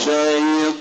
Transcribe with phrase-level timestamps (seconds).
[0.00, 0.79] الشيطان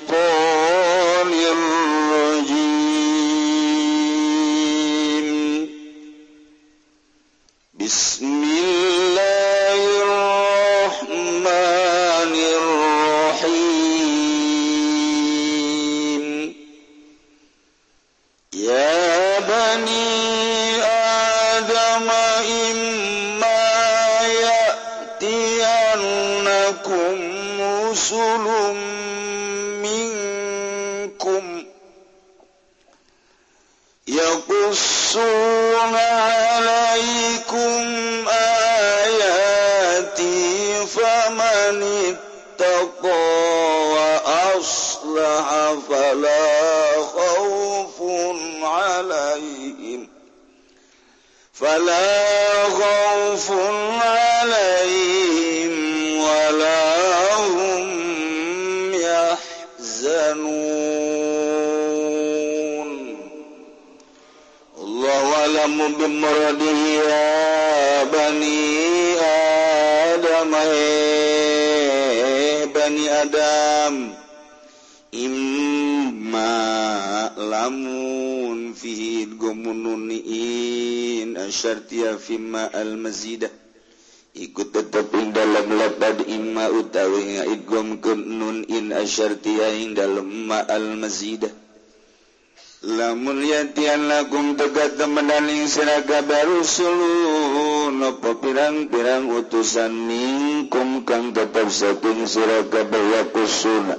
[95.70, 103.94] siragaba rusulun apa pirang-pirang utusan mingkum kang tetap saking siragaba yakusuna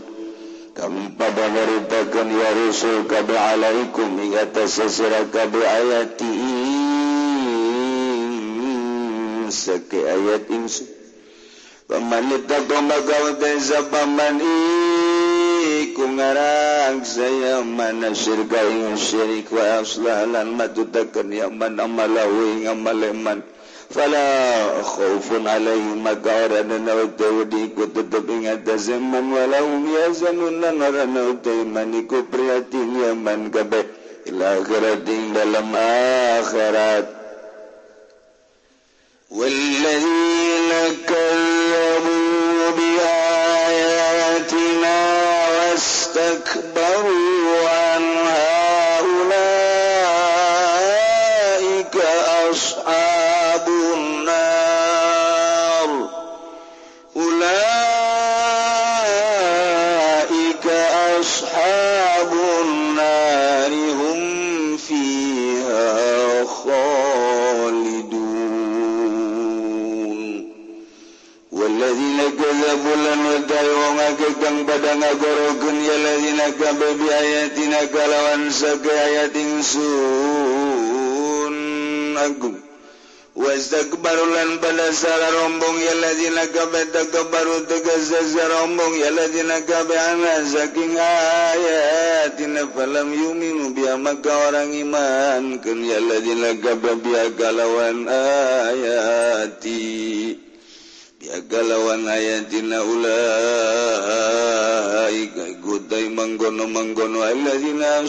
[0.76, 6.32] kami pada meritakan ya Rasul kabe alaikum ing atas siragaba ayati.
[9.52, 10.88] Sake ayat insu
[11.92, 15.01] pamanita kumagawa tayo sa pamanin
[16.01, 23.45] iku ngarang saya mana syirka ing syirik wa aslahalan matutakan yaman amalawi ing amaleman
[23.93, 24.25] fala
[24.81, 32.25] khaufun alaihim maka orang na nautawdi ko tetap ingat zaman walau yazanun na naranautai maniku
[32.27, 33.85] prihatin yaman gabe
[34.33, 35.69] ila akhirating dalam
[36.41, 37.07] akhirat
[39.27, 40.71] والذين
[41.03, 43.30] كذبوا بآياتنا
[46.11, 47.61] واستكبروا
[73.62, 74.02] ay wong
[74.42, 81.54] kang pada ngagorogen yalazina kabe ayatina kalawan sake ayat sun
[82.18, 82.58] agung
[83.38, 93.14] wastakbarulan pada salah rombong yalazina kabe takabaru tegasa rombong yalazina kabe ana saking ayatina falam
[93.14, 99.80] yuminu biya maka orang iman kan yalazina kabe biya kalawan ayati
[101.50, 103.26] galawan ayatina uladay
[106.10, 107.22] manggono manggono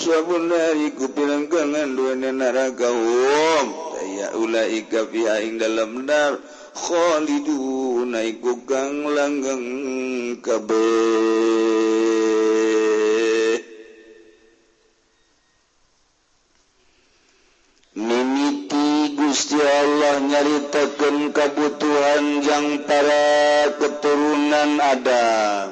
[0.01, 1.93] suabuikuangan
[2.33, 3.93] naraga um.
[4.33, 6.41] ula ing dalam dar.
[6.73, 10.73] Kholidu naiku kang langgeng kabeh.
[17.93, 25.69] mimiti Gusti Allah nyaritakan kebutuhan yang para keturunan Adam.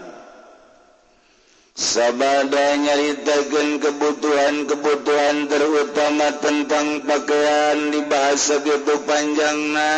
[1.80, 9.94] Sabada nyaritakan kebutuhan-kebutuhan terutama tentang pakaian di bahasa gitu panjangna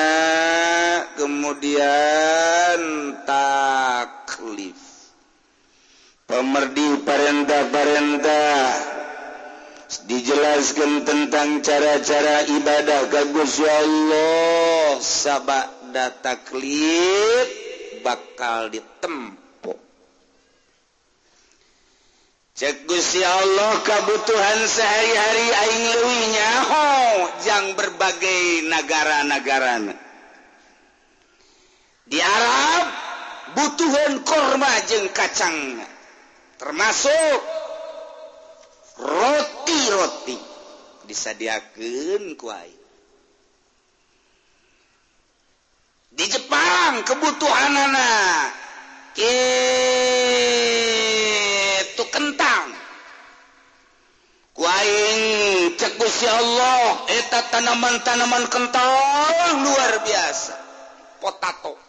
[1.19, 2.79] kemudian
[3.27, 4.79] taklif.
[6.31, 8.92] Pemerdi perintah-perintah
[10.09, 13.13] dijelaskan tentang cara-cara ibadah.
[13.13, 14.97] Kagus ya Allah.
[15.03, 17.49] Sabak data klip
[18.01, 19.79] bakal ditempuh.
[22.53, 26.91] Cekus ya Allah kebutuhan sehari-hari aing lewinya ho
[27.45, 29.97] yang berbagai negara-negara.
[32.13, 32.85] Di Arab
[33.57, 35.81] butuhan korma jeng kacang.
[36.61, 37.37] Termasuk
[39.01, 40.39] roti-roti.
[41.07, 42.83] Disadiakan kuai
[46.13, 48.53] di Jepang kebutuhan anak
[49.17, 49.25] itu
[52.13, 52.69] kentang
[54.55, 58.93] kuaing cek Gusti Allah eta tanaman-tanaman kentang
[59.67, 60.55] luar biasa.
[61.19, 61.82] Potato.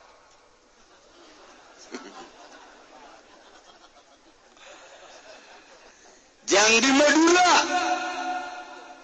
[6.49, 7.53] jangan di Madura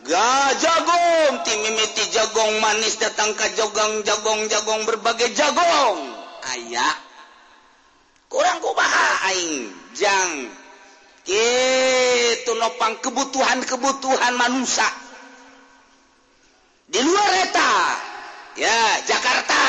[0.09, 1.33] gak jagong.
[1.45, 5.97] Timimiti jagong manis datang ke jogong jagong jagong berbagai jagong.
[6.55, 6.97] Ayak
[8.29, 9.69] kurang kumaha aing.
[9.97, 10.49] Jang.
[11.29, 14.87] Itu nopang kebutuhan-kebutuhan manusia.
[16.89, 17.73] Di luar eta.
[18.57, 19.61] Ya Jakarta.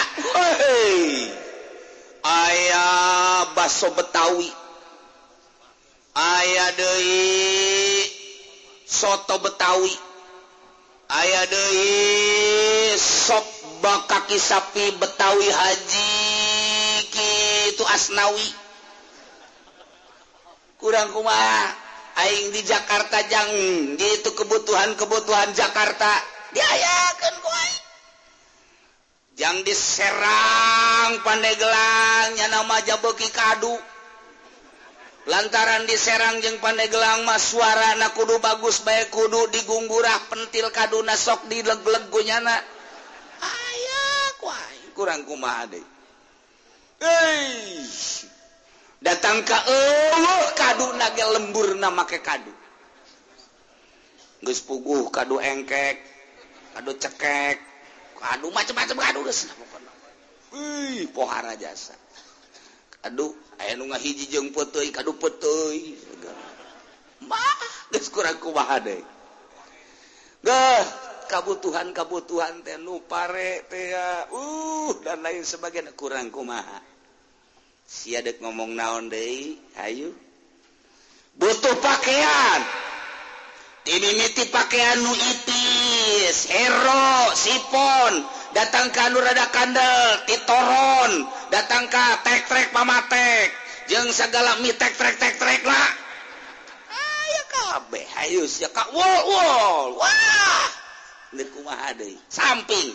[2.20, 4.59] Ayah baso Betawi.
[6.14, 8.06] aya Dehi
[8.86, 9.94] soto Betawi.
[11.10, 13.46] Aya Dehi sop
[13.82, 16.12] bakaki sapi Betawi Haji
[17.74, 18.48] itu Asnawi.
[20.80, 21.34] Kurang kuma
[22.20, 23.50] Aing di Jakarta jang.
[23.98, 26.10] Gitu kebutuhan-kebutuhan Jakarta.
[26.50, 27.40] Diayakan
[29.40, 33.72] yang diserang Pandaigelangnya nama Jaboki Kadu.
[35.30, 36.90] lantaran diserang jeung pandai
[37.22, 42.58] mas suara na kudu bagus baik kudu digungurah pentil kaduna sok dileglegunyana
[45.00, 45.64] kurang kuma
[49.00, 52.52] datang ke Allah kadu naga lembur nama ke kadu.
[54.44, 56.04] Geus puguh kadu engkek
[56.76, 57.56] kadu cekek.
[58.20, 59.48] Kadu macam-macam kadu geus
[61.16, 61.96] pohara jasa.
[63.06, 65.96] aduh aya nu ngahiji jeung peuteuy kadu peuteuy.
[67.24, 67.60] Mah
[67.92, 69.04] geus kurang kumaha deui
[70.40, 70.84] geuh
[71.28, 73.94] kabutuhan-kabutuhan teh nu pare teh
[74.32, 76.80] uh dan lain sebagainya kurang kumaha.
[77.86, 80.10] Si adek ngomong naon deui hayu.
[81.36, 82.60] Butuh pakaian.
[83.80, 86.46] Timimiti pakaian nu itis.
[86.52, 88.39] Hero sipon.
[88.54, 91.12] datang ke Nurrada kandel titoron
[91.50, 93.48] datang ke tektrek pamatek.
[93.90, 95.90] Jeng segala mi tek trek tek trek lah.
[96.94, 99.98] Ayo kabeh ayo ya kak wol wol.
[99.98, 100.66] Wah!
[101.30, 102.18] Kumaha deui?
[102.30, 102.94] Samping.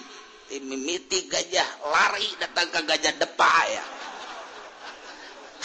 [0.56, 3.86] Mimiti gajah lari datang ke gajah depa ya.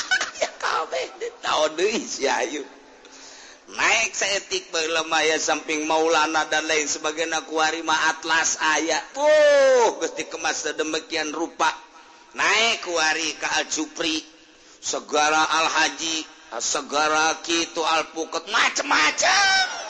[0.40, 1.04] Ya kabeh
[1.44, 2.64] tahu deui si ayu.
[3.74, 11.30] naik sayatik berlemaya samping Maulana dan lain sebagai akuarima Atlas ayat Oh Gusti kemas demikian
[11.30, 11.70] rupa.
[12.34, 14.22] Naik kuari ke Al Jupri.
[14.80, 16.24] Segara Al Haji
[16.58, 19.80] segara Kitu Al Puket macam-macam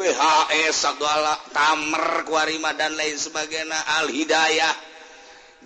[0.00, 4.89] BHS segala tamer kuarima dan lain sebagainya Al Hidayah.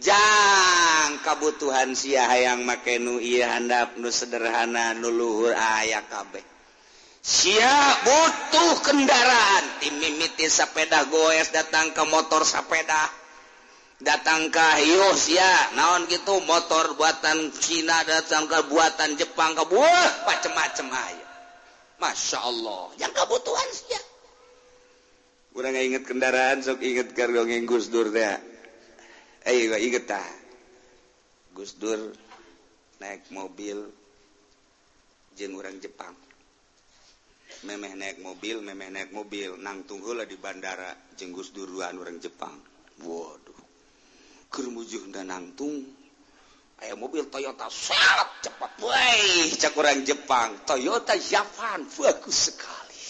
[0.03, 6.43] jangan kabutuhan sia yang make nu iya handap nu sederhana nuluhur aya kabeh.
[7.25, 9.65] Siap butuh kendaraan.
[9.81, 13.25] Tim mimiti sepeda goes datang ke motor sepeda
[14.05, 20.29] datang ke hiu ya naon gitu motor buatan Cina datang ke buatan Jepang ke buah
[20.29, 21.29] macem-macem aja.
[21.97, 24.03] Masya Allah yang kebutuhan sia.
[25.55, 28.54] Kurang inget kendaraan sok inget kargo nginggus dur deh
[29.45, 30.25] Eh, ayo getah
[31.53, 32.01] Gus Dur
[32.97, 33.77] naik mobil
[35.37, 36.17] jeng orang Jepang.
[37.69, 39.61] Memeh naik mobil memeh naik mobil.
[39.61, 42.57] Nang tunggulah di bandara jeng Gus Duruan orang Jepang.
[43.05, 43.61] Waduh.
[44.49, 45.93] Kermujuh dan nangtung
[46.81, 49.21] ayo mobil Toyota salap cepat boy
[49.61, 50.57] cak orang Jepang.
[50.65, 53.05] Toyota Japan bagus sekali.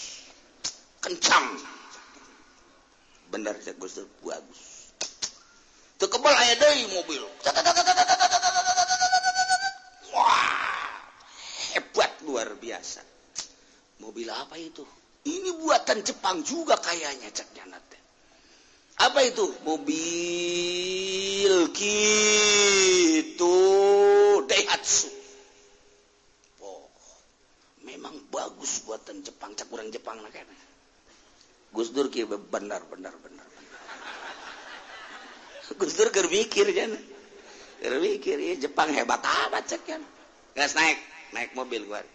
[0.99, 1.47] Kencang.
[3.31, 4.74] Bener cak Gus Dur bagus.
[5.99, 6.55] Kebal aya
[6.91, 7.23] mobil.
[11.75, 13.01] Hebat luar biasa.
[14.03, 14.83] Mobil apa itu?
[15.25, 18.05] Ini buatan Jepang juga kayaknya ceknya nate
[18.95, 19.43] apa itu?
[19.67, 23.55] Mobil gitu.
[24.47, 25.11] Daihatsu.
[26.63, 26.87] Oh
[27.83, 30.31] memang bagus buatan Jepang cak kurang Jepang nak
[31.75, 33.44] Gus Dur benar benar benar
[35.73, 36.99] Gustur keur mikir jana.
[37.81, 40.07] Mikir ya Jepang hebat amat cek jana.
[40.53, 41.01] Gas naik,
[41.33, 42.05] naik mobil gua.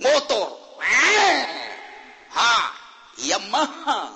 [0.00, 0.80] Motor.
[2.34, 2.54] Ha,
[3.20, 4.10] Yamaha.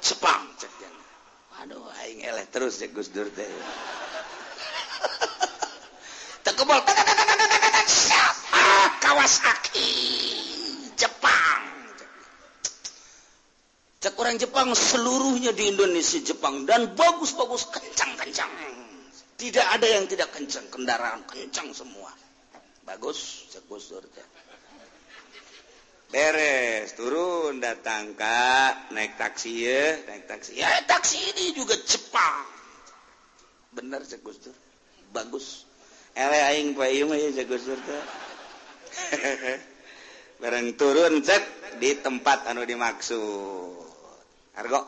[0.00, 1.04] Jepang cek jana.
[1.62, 3.46] Aduh aing eleh terus ya Gus Dur teh.
[6.48, 6.80] tekebol
[9.04, 10.27] kawasaki.
[13.98, 16.66] Cek orang Jepang seluruhnya di Indonesia Jepang.
[16.66, 18.50] Dan bagus-bagus kencang-kencang.
[19.38, 20.66] Tidak ada yang tidak kencang.
[20.70, 22.10] Kendaraan kencang semua.
[22.86, 23.92] Bagus cek Gus
[26.08, 30.00] beres turun datangka naik taksi ya.
[30.08, 30.56] Naik taksi.
[30.56, 32.48] Ya taksi ini juga Jepang.
[33.76, 34.40] Bener Gus
[35.12, 35.68] bagus.
[36.18, 36.74] Aing
[40.42, 41.44] bareng turun cek
[41.78, 43.87] di tempat anu dimaksud
[44.58, 44.82] harga?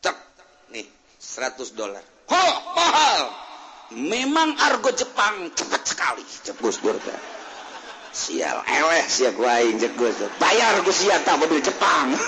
[0.00, 0.16] Cek
[0.72, 0.88] nih
[1.20, 2.00] 100 dolar.
[2.32, 3.22] Ho mahal.
[3.92, 5.52] Memang argo Jepang.
[5.52, 6.24] Cepat sekali.
[6.24, 6.96] Cek Gus Dur
[8.18, 8.66] sial.
[8.66, 12.10] Eleh siap waing cek Gus bayar Gus siap tak mobil Jepang.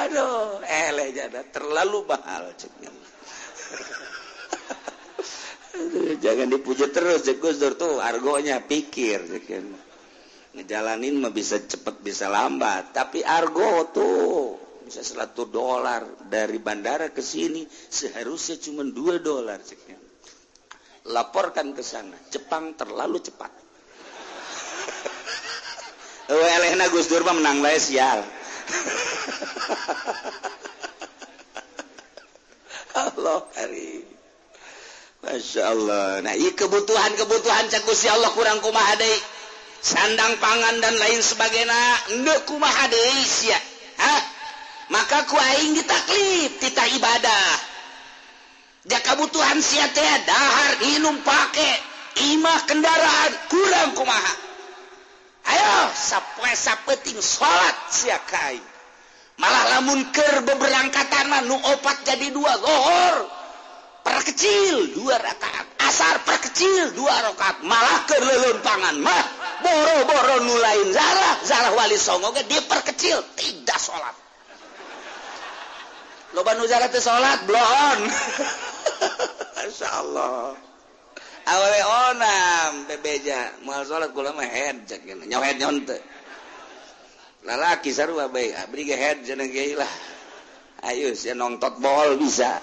[0.00, 2.70] Aduh eleh jada terlalu mahal cek
[6.24, 9.50] jangan dipuji terus cek Gus tuh argonya pikir cek
[10.54, 12.90] ngejalanin mah bisa cepet bisa lambat.
[12.94, 16.02] Tapi argo tuh bisa 100 dolar.
[16.26, 19.80] Dari bandara ke sini seharusnya cuma 2 dolar cek
[21.08, 22.16] laporkan ke sana.
[22.28, 23.50] Jepang terlalu cepat.
[26.30, 28.22] Oh, Elena Gus Dur menang lah sial.
[32.94, 34.06] Allah hari
[35.26, 36.22] Masya Allah.
[36.22, 39.18] Nah ini kebutuhan-kebutuhan cakus ya Allah kurang kumaha deh
[39.80, 41.84] sandang pangan dan lain sebagainya.
[44.90, 47.48] Maka ku aing ditaklif kita ibadah.
[48.90, 51.74] Jaka butuhan siada dahar minum pakai
[52.32, 54.34] imah kendaraan kurang kumaha.
[55.50, 55.94] Ayo
[56.52, 58.12] sappeting salat si
[59.40, 63.24] malah lamunker beberangkatan manu opat jadi dua gohor
[64.04, 65.79] perkecil dua rakaat.
[65.90, 69.24] dasar perkecil dua rakaat malah kelelun pangan mah
[69.58, 71.42] boro-boro nulain zarah.
[71.42, 74.14] Zarah wali songo ge diperkecil tidak sholat.
[76.30, 78.06] Loba nu zarah teh sholat blon
[79.58, 80.54] Masya Allah.
[81.50, 83.50] Awewe onam bebeja.
[83.66, 85.26] Moal sholat kula mah head cek gini.
[85.26, 85.98] Nyohet nyonte
[87.42, 88.54] lalaki sarua bae.
[88.54, 89.90] Ah, Abdi ge head cenah ge lah.
[90.86, 92.62] Ayo sia nongtot bol bisa.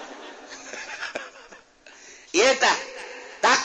[2.28, 2.87] Iya tah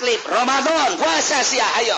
[0.03, 0.21] taklif.
[0.27, 1.95] Romadhon puasa si ayo.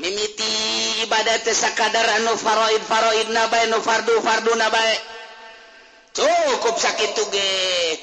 [0.00, 4.94] Mimiti ibadat sakadar anu faroid faroid nabai nu fardu fardu nabai
[6.14, 7.48] cukup sakit tuge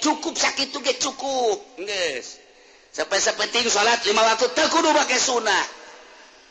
[0.03, 1.57] cukup sakit tuge cukup.
[1.81, 2.37] Guys
[2.93, 5.65] sampai sepenting salat lima waktu tekudu pakai sunnah.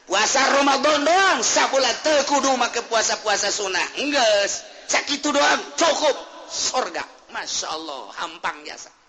[0.04, 3.84] Puasa Ramadan doang sabulan tekudu pakai puasa-puasa sunnah.
[4.00, 6.16] Guys sakit itu doang cukup.
[6.48, 9.03] Surga Masya Allah hampang biasa.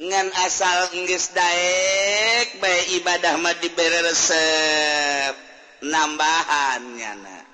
[0.00, 5.34] ngan asal Inggris Daek baik ibadah mah diberesep
[5.84, 7.44] nambahannya nah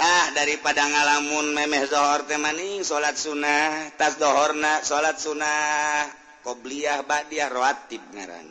[0.00, 6.08] ah daripada ngalamun memeh zohor temaning salat sunnah tas dohorna salat sunnah.
[6.40, 8.48] Qobliyah badiah roatib ngaran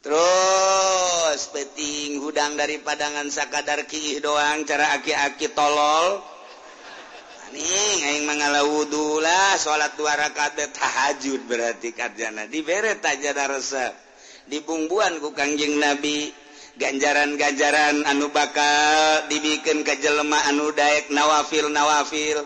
[0.00, 6.24] terus peting hudang dari padangan sakadar kiih doang cara aki-aki tolol
[7.54, 12.46] nih mengala wudhulah salat dua rakaat tahajud berarti karjana.
[12.46, 13.94] Dibere tajada resep.
[14.46, 16.30] Dibumbuan ku Kangjeng Nabi.
[16.80, 22.40] Ganjaran-ganjaran anu bakal dibikin kejelma anu Dayek nawafil nawafil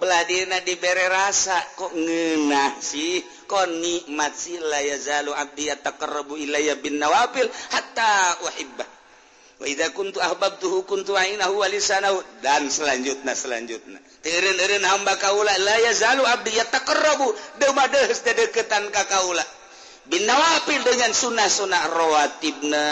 [0.00, 3.20] beladina diberre rasa kok ngenah sih?
[3.50, 8.86] Kon nikmat sila ya zalu abdi yataqarrabu ilayya bin nawafil hatta uhibba.
[12.40, 14.00] dan selanjutnya selanjutnya.
[14.24, 17.28] Teureun-eureun hamba kaula la yazalu abdi yataqarrabu.
[17.60, 19.44] Deumadeus dedeukeutan ka kaula.
[20.08, 22.88] Binwapil dengan sunnah-sunnah rawatibna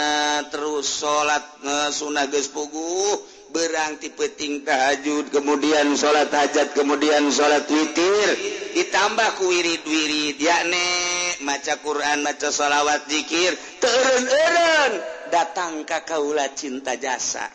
[0.53, 3.17] terus salat e, sunnah gespugu
[3.49, 8.29] berangti peting tahajud kemudian salat hajat kemudian salat witir.
[8.77, 10.85] Ditambah ku wirid-wirid yakne
[11.41, 17.47] maca Quran maca shalawat dzikir turun-urun datang ka kaula cinta jasa.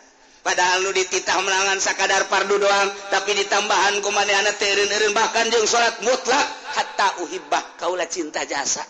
[0.45, 6.45] Padahal lu dititah merangan sakadar pardu doang tapi ditambahan kumanehana terin-erin bahkan jeung salat mutlak
[6.77, 8.85] hatta uhibah kaula cinta jasa.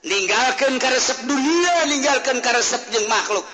[0.00, 3.44] Ninggalkan karesep dunia ninggalkan karesep jeng makhluk.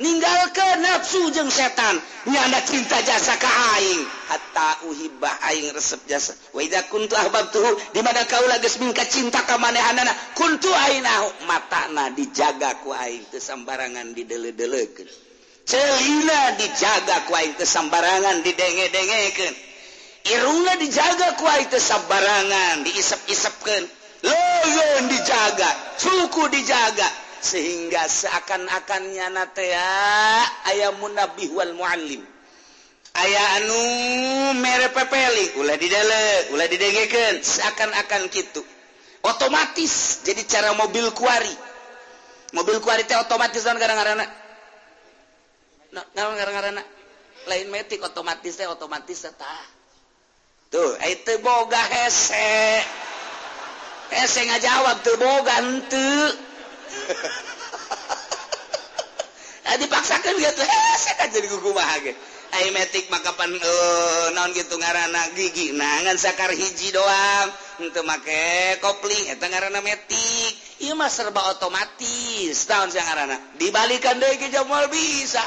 [0.00, 2.00] meninggalkan nafsu jeng setan.
[2.24, 4.02] Nyanda cinta jasa kaing
[5.52, 5.68] aing.
[5.76, 6.32] Resep jasa.
[6.56, 12.80] Wada kuntu ahbab tuh dimana kau lagi mingka cinta ke manehanana kuntu ainahu matana dijaga
[12.80, 15.08] ku aing kesambarangan sambarangan didele-delekeun
[15.70, 19.54] celina dijaga ku aing teu sambarangan didenge-dengekeun.
[20.34, 23.84] Irungna dijaga ku aing teu sambarangan diisep-isepkeun.
[24.26, 27.29] Loyon dijaga suku dijaga.
[27.40, 29.80] sehingga seakan-akannya natea
[30.68, 32.20] ah, nabi wal muallim.
[33.10, 33.80] Aya anu
[34.62, 38.62] mere pepeli ulah didele ulah didegeken seakan-akan gitu.
[39.26, 41.50] Otomatis jadi cara mobil kuari.
[42.54, 44.14] Mobil kuari teh otomatis kan gara-gara
[45.90, 46.70] no, gara-gara
[47.50, 49.34] lain metik otomatis teh otomatis teh
[50.70, 52.78] tuh itu boga hese.
[54.14, 56.49] Hese ngajawab tuh boga henteu.
[59.64, 60.62] nah, dipaksakan gitu.
[61.20, 62.14] Eh, jadi kuku bahagia.
[62.70, 65.72] Metik makapan eh, uh, non gitu ngaran gigi.
[65.72, 67.48] Nangan sakar hiji doang.
[67.80, 70.52] Untuk make kopling eta ngaran metik.
[70.82, 72.66] Iya mas serba otomatis.
[72.66, 75.42] Tahun sang ngaran dibalikan deh ke jamal bisa.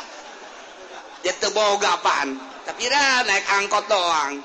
[1.23, 4.39] Jatuh boga apaan tapi ra naik angkot doang.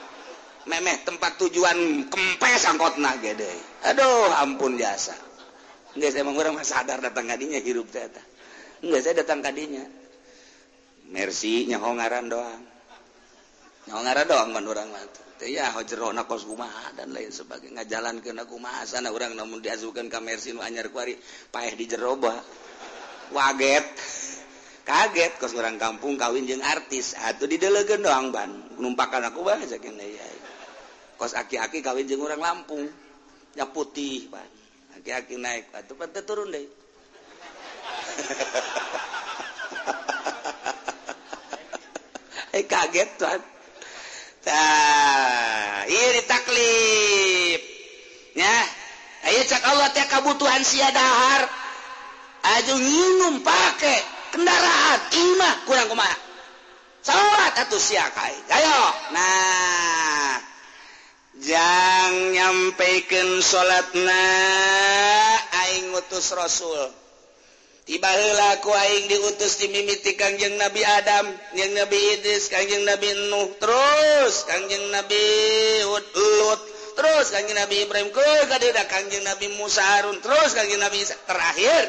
[0.69, 3.49] Memeh tempat tujuan kempes angkot gede
[3.89, 5.28] aduh ampun jasa.
[5.99, 8.07] nggak saya emang orang mah sadar datang kadinya hirup teh
[8.79, 9.83] nggak saya datang kadinya
[11.09, 12.63] mercy nyaho ngaran doang.
[13.89, 15.03] Nyaho ngaran doang man orang mah
[15.41, 17.85] teh ya hojerona kos kumaha dan lain sebagainya.
[17.85, 21.17] Ngajalan ke kumaha sana orang namun diasukan ke mercy nu anyar kuari
[21.49, 22.37] paeh di jeroba
[23.33, 23.87] waget.
[24.89, 27.13] Kaget kos orang kampung kawin jeung artis.
[27.13, 28.49] Ah, Atau di delegen doang ban.
[28.81, 30.27] Numpakan aku bahasa kene ya
[31.21, 32.89] kos aki-aki kawin jeung orang Lampung.
[33.57, 34.58] Ya putih ban
[34.99, 36.67] aki-aki naik atau pantai turun deh
[42.59, 43.39] eh kaget tuan
[44.43, 47.61] nah, ini ditaklif
[48.35, 48.57] ya
[49.31, 51.47] ayo cak Allah teh kebutuhan sia dahar
[52.59, 54.03] aja minum pakai
[54.35, 56.19] kendaraan imah kurang kumaha
[57.07, 58.83] salat atau siakai ayo
[59.15, 60.18] nah
[61.43, 64.23] jangan nyampaikan salat na
[65.67, 66.91] Aing utus Rasul.
[67.89, 71.25] Tibaku Aing diutus dimimiti Kangjeng Nabi Adam
[71.57, 75.25] yang Nabi Idris Kangjeng Nabi Nuh terus Kangjeng Nabi
[75.89, 76.05] Hud
[77.01, 78.29] terus Kangjeng Nabi Ibrahim ke
[79.25, 81.17] Nabi Musa Harun terus Kangjeng Nabi Isa.
[81.25, 81.83] Terakhir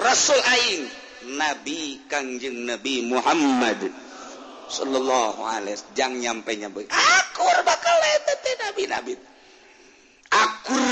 [0.00, 0.82] Rasul Aing
[1.36, 4.07] Nabi Kangjeng Nabi Muhammad.
[4.68, 5.40] Shallallahu
[5.96, 6.52] jangan nyampe
[6.92, 7.96] akur bakal
[8.60, 9.12] nabi nabi
[10.28, 10.84] akur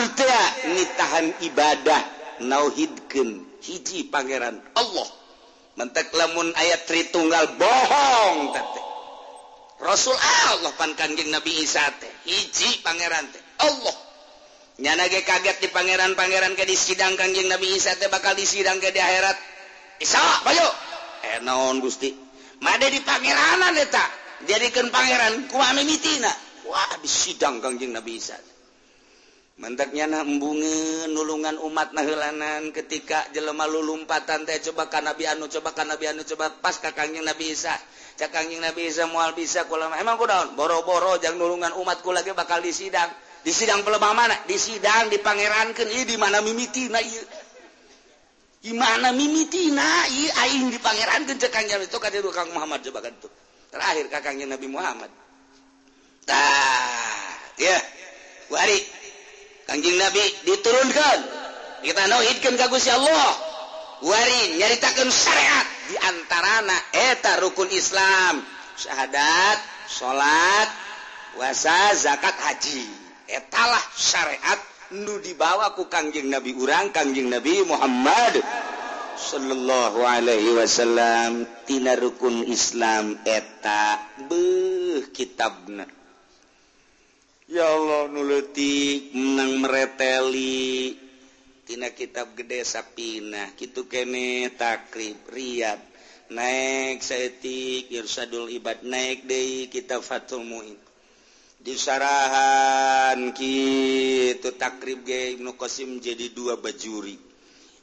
[0.72, 2.02] nitahan ibadah
[2.42, 5.08] nauhidken hiji Pangeran Allah.
[5.76, 8.82] Mentek lamun ayat tritunggal bohong tete.
[9.76, 13.96] Rasul Allah pan kanjeng Nabi Isa teh hiji Pangeran teh Allah.
[14.76, 18.88] Nyana ge kaget di pangeran-pangeran ke di sidang kanjeng Nabi Isa teh bakal disidang ke
[18.92, 19.36] di akhirat.
[20.00, 20.68] Isa bayo
[21.24, 22.25] eh naon Gusti?
[22.60, 24.04] Made di pangeranan eta.
[24.46, 26.30] Jadikan pangeran ku anu mitina.
[26.68, 28.36] Wah di sidang kangjeng Nabi Isa.
[29.56, 35.72] Mentaknya na embunge nulungan umat nahelanan ketika jelema lulumpatan teh coba ka Nabi anu coba
[35.72, 37.72] ka Nabi anu coba pas ka kangjeng Nabi Isa.
[38.20, 42.36] Cak kangjeng Nabi Isa moal bisa kula emang ku daun boro-boro jang nulungan umatku lagi
[42.36, 43.08] bakal disidang.
[43.40, 44.36] Di sidang pelemah mana?
[44.44, 47.22] Di sidang dipangerankeun ieu di mana mimiti na ieu
[48.66, 53.14] gimana mimitina ieu aing di pangeran teu Kang Jamil itu kata Kang Muhammad coba kan
[53.22, 53.30] tuh.
[53.70, 55.10] Terakhir kakangnya Nabi Muhammad.
[56.26, 57.78] Tah ya.
[58.50, 58.78] Wari.
[59.70, 61.18] Kangjeng Nabi diturunkan.
[61.82, 63.30] Kita nauhidkeun kagus Gusti Allah.
[64.02, 65.66] Wari nyaritakan syariat.
[65.86, 68.42] Diantara eta rukun Islam.
[68.74, 70.68] Syahadat salat
[71.34, 72.86] puasa zakat haji.
[73.30, 74.58] Etalah syariat
[74.94, 78.38] nu dibawa ku Kangjeng Nabi urang Kangjeng Nabi Muhammad.
[79.16, 83.96] Shallallahu Alaihi Wasallamtina rukun Islam eta
[84.28, 85.64] be kitab
[87.48, 95.80] ya Allah nuletik menang meretelitina kitab gede sapinah gitu kene takrib Riyad
[96.28, 100.85] naik sayatik Yersadul ibad naik De kitab Fatul Muin.
[101.66, 107.18] disarahan gitu takrib Ibnu Qasim jadi dua bajuri.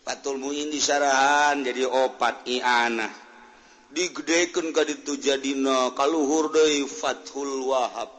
[0.07, 3.11] Fatul Muin disarahan jadi opat iana
[3.93, 8.09] digedekeun ka ditu jadina kaluhur deui Fathul Wahab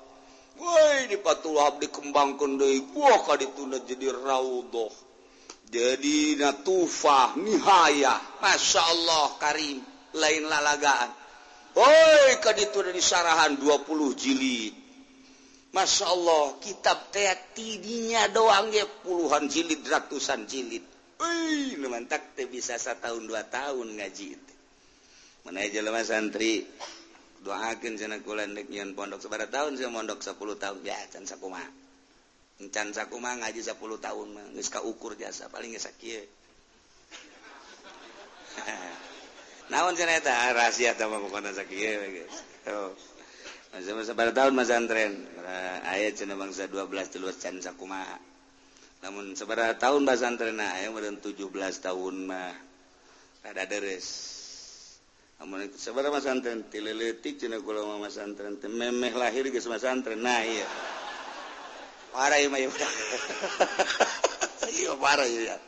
[0.61, 4.93] woi di Fathul Wahab dikembangkeun deui wah ka ditunda jadi raudhah.
[5.65, 9.83] Jadi natufah nihaya Masya Allah karim
[10.15, 11.11] lain lalagaan
[11.75, 14.84] woi ka ditunda disarahan 20 jilid.
[15.75, 20.87] Masya Allah kitab teh tidinya doang ya puluhan jilid ratusan jilid.
[21.19, 24.55] Uy, mantap teh bisa setahun dua tahun ngaji itu
[25.45, 26.63] mana aja lama santri.
[27.45, 30.81] Doakan sana kulendek nyian pondok sebarang tahun saya pondok sepuluh tahun.
[30.81, 31.61] Ya can sakuma.
[32.73, 36.27] Can sakuma ngaji sepuluh tahun mah nggak suka ukur jasa paling nggak sakit.
[39.75, 42.31] Naon sana itu rahasia sama pokoknya sakit
[43.75, 45.13] tahun Mazantren
[45.85, 48.03] ayat cina bangsa 12 telur sakuma
[49.05, 51.21] namun seberapa tahun Bazantren ayam 17
[51.85, 52.57] tahun mah
[53.45, 54.09] ada deres.
[55.37, 60.65] Namun seberapa masantren tileletik cina kalau mama santren memeh lahir ke masantren nah iya.
[62.17, 62.73] Parah ya mah iya
[65.03, 65.59] parah ya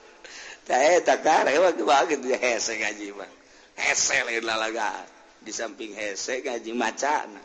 [0.64, 3.28] tak tak parah waktu banget dia hese ngaji mah.
[3.76, 5.04] Hese lain lalaga.
[5.44, 7.36] Di samping hese ngaji macan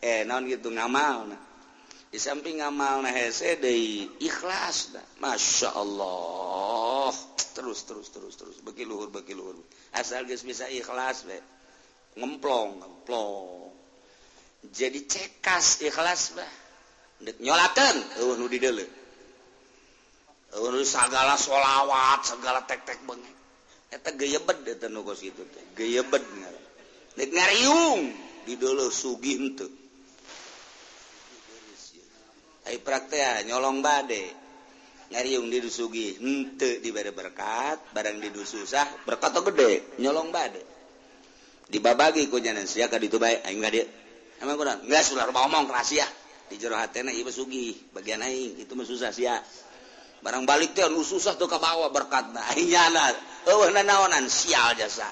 [0.00, 1.42] eh non gitu ngamal nah.
[2.12, 5.06] di samping ngamal nah hese deui ikhlas nah.
[5.20, 7.12] Masya Allah
[7.56, 8.56] terus terus terus terus.
[8.60, 9.56] Bagi luhur bagi luhur.
[9.96, 11.40] Asal guys bisa ikhlas be.
[12.20, 13.72] Ngemplong ngemplong.
[14.68, 16.52] Jadi cekas ikhlas bah
[17.16, 18.84] dek uh nu di dele
[20.52, 23.36] uh nu sagala solawat segala tek-tek beungeut
[23.88, 26.24] eta geyebet eta nu geus kitu teh geyebed
[27.16, 28.12] ngariung.
[28.46, 29.66] Di deuleuh sugih henteu.
[32.66, 34.46] Ay praktek nyolong bade.
[35.06, 40.58] Nyariung didusugi henteu dibere berkat barang di susah berkat atau gede nyolong bade.
[41.70, 43.86] Dibabagi ku jangan sia ka ditu bae aing dia.
[44.42, 46.06] Emang kurang enggak sular ngomong rahasia.
[46.46, 49.38] Di jero hatena ieu sugi bagian aing itu mah susah sia.
[50.22, 53.14] Barang balik teh nu susah tuh ka bawa berkatna aing nyana.
[53.46, 55.06] Eueuh nanaonan sial jasa.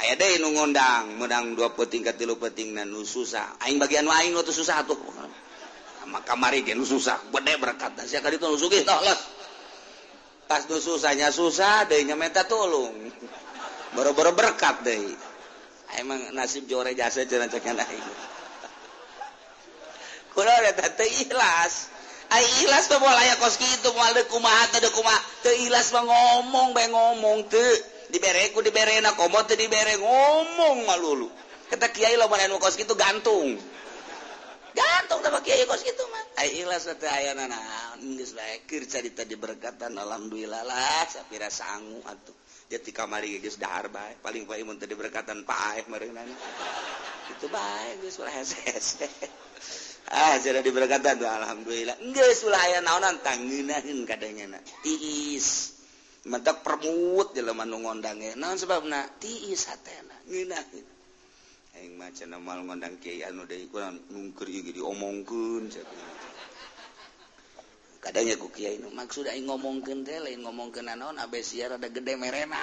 [0.00, 3.60] Aya deui nu ngondang menang dua peting ka tilu peting nu susah.
[3.64, 4.96] Aing bagian aing nu susah tuh
[6.08, 7.18] maka mari susah.
[7.30, 8.82] Gede berkata saya kali tolong sugih?
[8.82, 9.42] Tolos
[10.52, 12.92] pas tuh susahnya susah deh nyemeta tolong.
[13.96, 15.00] Baru-baru berkat deh
[15.96, 18.06] emang nasib jore jasa jalan cekan aing
[20.36, 21.92] kulo ya tante ikhlas.
[22.32, 25.20] Ay ikhlas tuh bola ya kos gitu mal deh kumaha teh kumaha.
[25.44, 27.72] Teh ikhlas mah ngomong bae ngomong teh
[28.12, 31.28] dibere ku dibere na komot teh dibere ngomong malulu
[31.72, 33.56] kata kiai lo anu kos gitu gantung.
[34.72, 35.22] gantung
[38.92, 42.36] cerita diberkatan Alhamdulillahlah sapphira sanggu atuh
[42.68, 46.20] jadi kamari guys dahar baik paling baik menteri diberkatan Pak Marina
[47.32, 49.08] itu baik guys ulah hehehe
[50.12, 51.96] ah jadi diberkatan tuh Alhamdulillah.
[52.04, 55.80] Enggak ulah ayah naonan tanginahin kadangnya nak tiis.
[56.28, 58.36] Mentak permut di leman ngondangnya.
[58.36, 60.91] Naon sebab nak tiis hatena nginahin
[61.72, 65.64] eng macan mal ngondang kiai anu deui kurang nungkeur ieu ge diomongkeun
[68.02, 72.18] kadangnya ku kiai nu maksud aing ngomongkeun teh lain ngomongkeun naon abe siar ada gede
[72.18, 72.58] merena.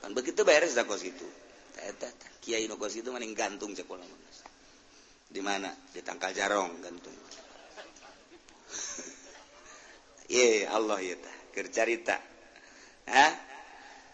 [0.00, 1.26] Kan begitu beres dah kos itu.
[1.82, 2.06] Eta
[2.38, 4.06] kiai nu kos itu mending gantung cek ulah
[5.30, 5.70] di mana?
[5.90, 7.10] Di tangkal jarong gantung.
[10.34, 11.36] Ye Allah ya tah.
[11.50, 12.14] Keur carita.
[13.10, 13.26] Ha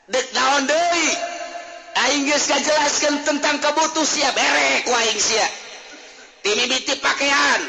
[0.09, 1.09] dek naon deui?
[1.97, 4.85] Inggrisnya jelaskan tentang kebutuh si berek
[6.45, 7.61] timiti pakaian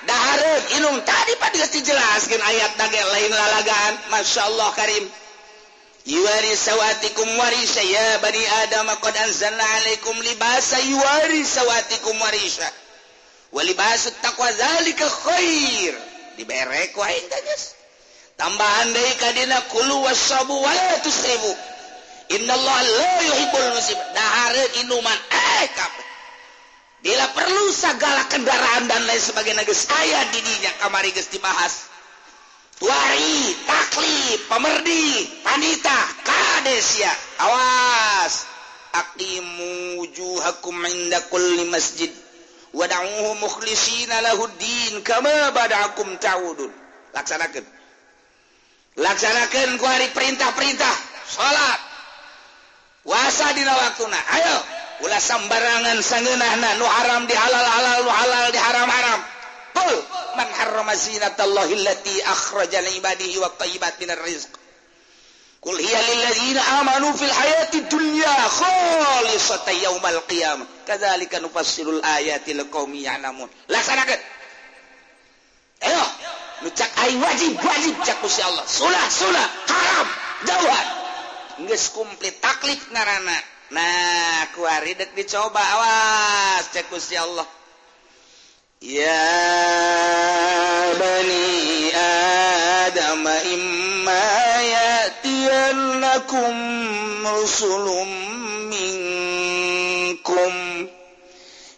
[0.00, 3.94] Daharun Inung tadi pada dijelaskan ayat target lain lalagaan.
[4.08, 5.04] Masya Allah Karim
[6.08, 7.28] Yuwatikum
[7.68, 8.32] saya bad
[8.64, 12.16] Adamaikum libasa yuwatikum
[13.52, 13.74] wali
[14.24, 15.92] takwair
[16.40, 16.96] diberek
[18.40, 21.52] tambahan dari kadinakulu was ribu
[22.30, 22.38] Eh,
[27.02, 31.90] bila perlu segala kendaraan dan lain sebagai neges saya didinya kamari guys dibahas.
[32.78, 37.10] Tuari taklif pemerdi panita kades ya
[37.42, 38.46] awas.
[38.94, 42.14] Aqimu wujuhakum inda kulli masjid.
[42.70, 46.70] Wad'uhu mukhlishina lahuddin kama bada'akum ta'udun.
[47.10, 47.66] Laksanakan.
[49.02, 50.94] Laksanakan ku hari perintah-perintah.
[51.26, 51.89] Salat.
[53.04, 54.16] puasa dina waktuna.
[54.16, 54.56] Ayo
[55.06, 59.20] ulah sambarangan sangenahna nu haram di halal halal nu halal di haram haram
[59.74, 59.96] Qul
[60.36, 64.50] man harrama zinatallahi allati akhraja li ibadihi wa thayyibat minar rizq.
[65.60, 70.66] Qul hiya lil ladzina amanu fil hayati dunya khalisatan yaumal qiyamah.
[70.88, 73.48] Kadzalika nufassilul ayati liqaumin ya'lamun.
[73.68, 74.20] Laksanakeun.
[75.80, 76.04] Ayo
[76.64, 78.64] nu cak aing wajib wajib cak Gusti Allah.
[78.66, 80.08] Sunah sunah haram
[80.48, 80.99] jauhan.
[81.68, 83.36] kumplit taklif narana
[83.70, 87.46] nah kuaridek dicoba awas cekus ya Allah.
[88.80, 89.28] Ya
[90.96, 94.24] bani adam imma
[94.74, 96.56] ya'tiyannakum
[97.28, 98.10] rusulum
[98.72, 100.54] minkum.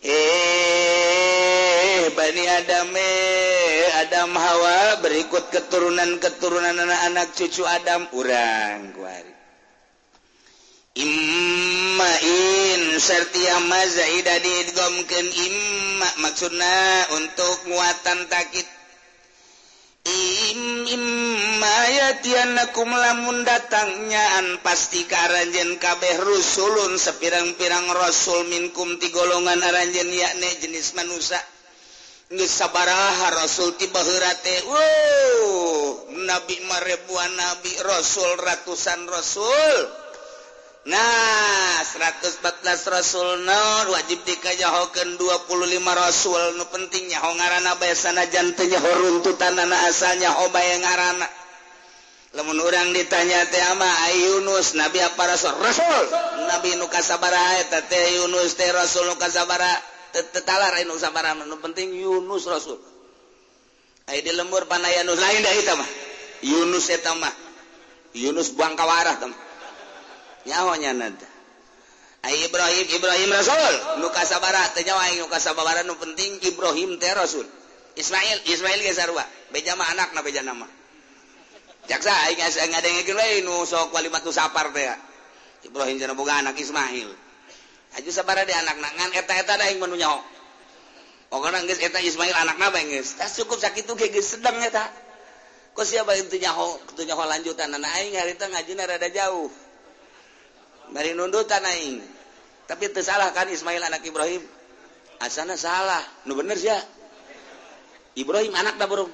[0.01, 8.07] Eh bani adam eh, Adam Hawa berikut keturunan-keturunan anak-anak cucu Adam.
[8.15, 9.42] Urang kuari
[10.93, 18.69] Imain sertiamazaidah digomken Imak maksudna untuk muatan takit.
[20.05, 30.51] Im Imayatianakum lamun datangnyaan pasti karanjen kabeh rusulun sepirang-pirang rasul minkum ti golongan aranjen yakne
[30.61, 31.41] jenis manusia
[32.41, 40.02] sabaraha Rasul tibaate wow nabi marebuan nabi Rasul ratusan Rasul.
[40.83, 42.43] Nah 114
[42.91, 46.43] Rasul Nur wajib dikajjahoken 25 Rasul.
[46.59, 51.29] Nu pentingnya ho hongarana sana jantnya horuntutan anak asalnya hoba yang ngaana
[52.33, 55.55] lemun orang ditanya teh tema Yunus nabi apa Rasul?
[55.63, 56.03] Rasul.
[56.51, 59.71] Nabi nu kasabara teh Yunus teh Rasul nu kasabara.
[60.13, 62.83] Tetalar nu sabara nu penting Yunus Rasul.
[64.11, 65.91] Ayo di lembur panaya nu lain dah itu mah.
[66.43, 67.31] Yunus eta mah.
[68.19, 69.42] Yunus buang kawarah mah.
[70.47, 71.29] nyawanya nada.
[72.23, 73.75] Ay Ibrahim Ibrahim Rasul.
[73.99, 77.47] Lukas sabara tenyawa yang Lukas sabara nu penting Ibrahim teh Rasul.
[77.99, 79.27] Ismail Ismail ge sarua.
[79.51, 80.71] Beja mah anak na beja nama.
[81.91, 84.87] Jaksa aing ngadengekeun we nu sok walimatu sapar teh.
[85.67, 87.11] Ibrahim jeung boga anak Ismail.
[87.99, 90.23] Aju sabara di anak nangan eta-eta da aing menu nyaho.
[91.29, 93.19] Pokona geus eta Ismail anakna bae geus.
[93.19, 94.85] Tas cukup sakitu ge geus sedeng eta.
[95.73, 97.73] Kok siapa intinya ho, intinya ho lanjutan?
[97.73, 99.49] Anak aing harita ngajina rada jauh.
[100.93, 102.13] dari nundut tanaing
[102.73, 104.41] tapi tersalah kan Ismail anak Ibrahim?
[105.23, 106.03] Asana salah.
[106.25, 106.79] Nu bener ya
[108.17, 109.13] Ibrahim anak dah burung.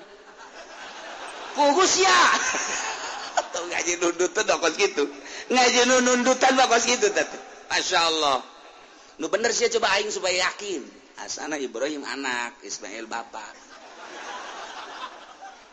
[1.59, 2.19] Kugus ya
[3.39, 5.07] atau ngaji nundutan dokos gitu
[5.51, 8.47] ngaji nundutan dokos gitu tete Masya Allah.
[9.19, 10.87] Nu bener sih coba aing supaya yakin.
[11.19, 13.59] Asana Ibrahim anak Ismail bapak.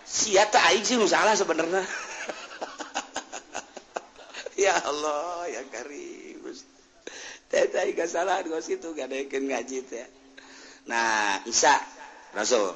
[0.09, 1.85] Siapa aing sih nu salah sebenarnya.
[4.59, 6.43] ya Allah ya Karim.
[8.05, 8.41] Salah
[9.31, 10.07] yang ngaji teh.
[10.89, 11.75] Nah Isa
[12.35, 12.71] Rasul.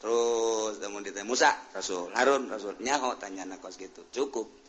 [0.00, 2.12] Terus temu Musa Rasul.
[2.12, 2.76] Harun Rasul.
[2.80, 4.04] Nyaho tanya nakos gitu.
[4.12, 4.63] Cukup.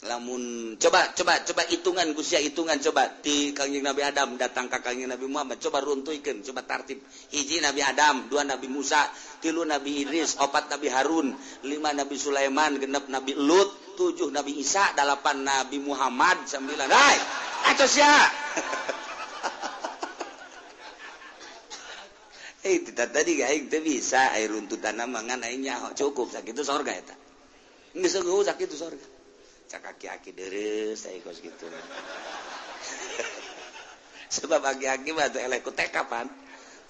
[0.00, 3.20] lamun coba coba coba hitungan Guya hitungan coba.
[3.20, 7.04] Di Kangjing Nabi Adam datang ke Kangjing Nabi Muhammad coba runtuhkan coba tartib.
[7.28, 9.04] Hiji Nabi Adam dua Nabi Musa
[9.44, 11.36] tilu Nabi Idris opat Nabi Harun
[11.68, 16.88] lima Nabi Sulaiman genep Nabi Lut tujuh Nabi Isa delapan Nabi Muhammad sembilan.
[16.88, 17.18] Hai
[17.60, 18.16] atau ya
[22.60, 27.04] eh tidak tadi gaik itu bisa air runtutan mangan airnya cukup sakit itu sorga ya
[27.04, 27.18] tak
[28.00, 29.19] nggak sakit itu sorga.
[29.78, 31.70] kaki-haki deres saya kos gitu.
[34.40, 36.26] Sebab aki-aki mah tuh elekku TK pan.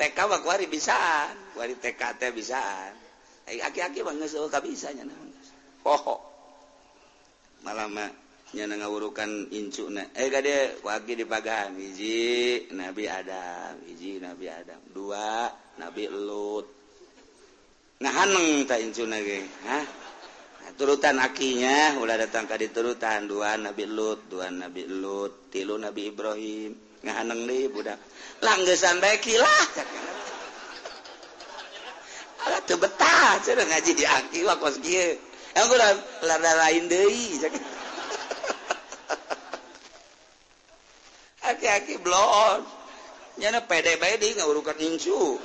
[0.01, 2.97] TK mah kuari bisaan kuari TK teh bisaan.
[3.45, 4.33] Aki-aki mah geus
[4.65, 5.05] bisa nya
[5.85, 6.17] poho.
[7.61, 7.93] Malam
[8.51, 14.81] nyana ngawurukan incuna eh gade kuaki di pagahan hiji Nabi Adam hiji Nabi Adam.
[14.91, 15.47] Dua
[15.79, 16.67] Nabi Lut.
[18.01, 19.85] Nah haneng tak incuna ge hah?
[20.77, 26.75] turutan akinya ulah datang ka diturutan dua nabi Lut dua nabi Lut tilu nabi Ibrahim.
[27.01, 27.97] Ngahaneng deui budak.
[28.45, 29.65] Langgesan bae kilah.
[32.45, 35.17] Alah teu betah cenah ngaji di aki wa kos kieu.
[35.57, 35.97] Yang kurang
[36.29, 37.41] lada lain deui
[41.51, 42.63] aki-aki blon.
[43.41, 45.41] Nyana pede bae deui ngawurukan incu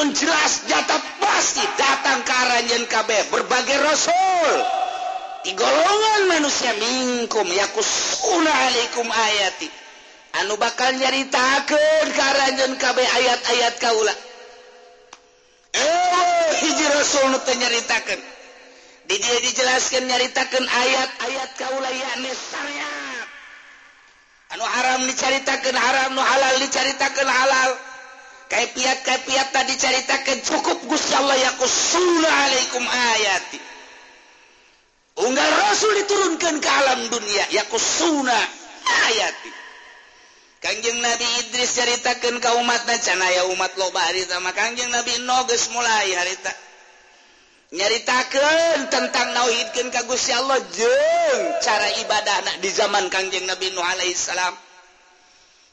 [0.00, 4.54] lamun jelas jatah pasti datang karanjen KB berbagai rasul.
[5.40, 9.68] Di golongan manusia mingkum yakusunaikum ayati.
[10.40, 14.14] Anu bakal nyaritakan karanjen KB ayat-ayat kaula.
[15.74, 18.20] Eh hiji rasul nu nyaritakan
[19.10, 22.89] dijelaskan nyaritakan ayat-ayat kaula yakni syariat.
[24.50, 27.70] anu haram diceritakan haram nu halal diceritakan halal.
[28.50, 33.58] Kaifiat kaifiat tadi diceritakan cukup Gusti Allah yaqussuna alaikum ayati.
[35.22, 38.38] Unggal rasul diturunkan ke alam dunia yaqussuna
[39.06, 39.50] ayati.
[40.60, 45.70] Kangjeng Nabi Idris ceritakan ke umatnya cana ya umat loba harita maka Kangjeng Nabi noges
[45.70, 46.52] mulai harita.
[47.70, 54.54] nyaritakan tentang nauhidkan kagusya Allah jeng cara ibadah anak di zaman Kangjeng Nabi Nuh alaihissalam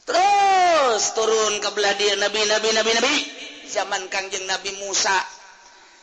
[0.06, 3.16] terus turun ke belah dia Nabi Nabi Nabi Nabi.
[3.68, 5.12] Zaman Kangjeng Nabi Musa.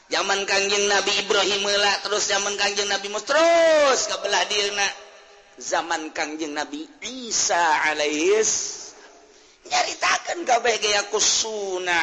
[0.05, 3.33] Zaman Kangjeng Nabi Ibrahim lah terus zaman Kangjeng Nabi Musa.
[3.33, 4.93] Terus ke belah dia nak.
[5.57, 8.85] Zaman Kangjeng Nabi Isa alaihis
[9.65, 12.01] nyaritakan kabeh gaya kusuna.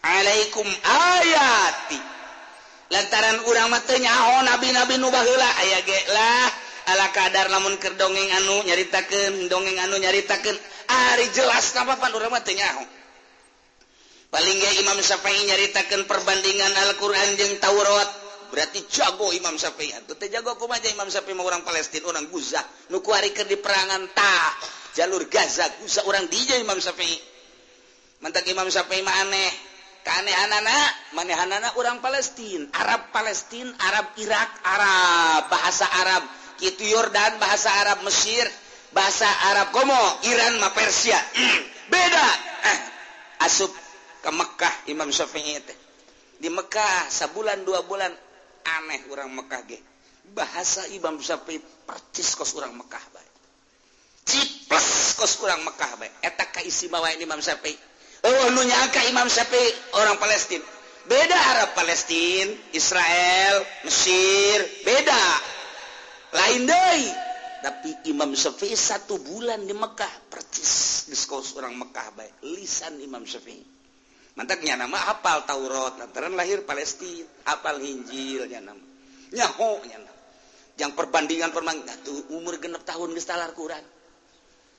[0.00, 2.19] Alaikum ayati.
[2.90, 6.48] lantaran urang matanya oh nabi-nabi nubahlah aya gelah
[6.90, 10.58] ala kadar namun ke dongeng anu nyaritakan dongeng anu nyaritakan
[10.90, 12.66] Ari jelas napapan urang matanya
[14.30, 18.10] paling Imam Syafi'i nyaritakan perbandingan Al-Quran yang Taurat.
[18.50, 19.94] Berarti jago Imam Syafi'i.
[19.94, 22.62] Itu teh jago kumaja Imam Syafi'i mau orang Palestina orang Gaza.
[22.90, 24.34] Nu ke di perangan ta
[24.98, 27.14] jalur Gaza Guza orang dija Imam Syafi'i.
[28.18, 29.69] Mantak Imam Syafi'i mah aneh.
[30.02, 30.76] keanehanana
[31.16, 36.22] manehanana orang Palestine Arab Palestine Arab Irak Arab bahasa Arab.
[36.60, 38.44] Itu Yordan bahasa Arab Mesir
[38.92, 41.16] bahasa Arab Komo Iran ma Persia.
[41.16, 42.28] Mm, beda.
[42.68, 42.78] Eh,
[43.48, 43.72] asup
[44.20, 45.78] ke Mekkah Imam Syafi'i teh.
[46.36, 48.12] Di Mekkah sebulan dua bulan
[48.80, 49.80] aneh orang Mekkah ge.
[50.36, 53.30] Bahasa Imam Syafi'i percis kos orang Mekkah baik
[54.30, 57.89] ciples kos orang Mekkah baik eta kaisi bawa Imam Syafi'i.
[58.20, 60.64] Oh, lu nyangka Imam Syafi'i orang Palestina.
[61.08, 65.24] Beda Arab Palestina, Israel, Mesir, beda.
[66.36, 67.08] Lain deui.
[67.64, 73.64] Tapi Imam Syafi'i satu bulan di Mekah percis diskurs orang Mekah baik lisan Imam Syafi'i.
[74.36, 78.84] Mantaknya nama hafal Taurat, lantaran lahir Palestina, hafal Injil nya nama.
[79.32, 80.20] Nyaho nya nama.
[80.76, 82.00] Yang perbandingan perbandingan
[82.32, 83.84] umur genep tahun geus talar kurang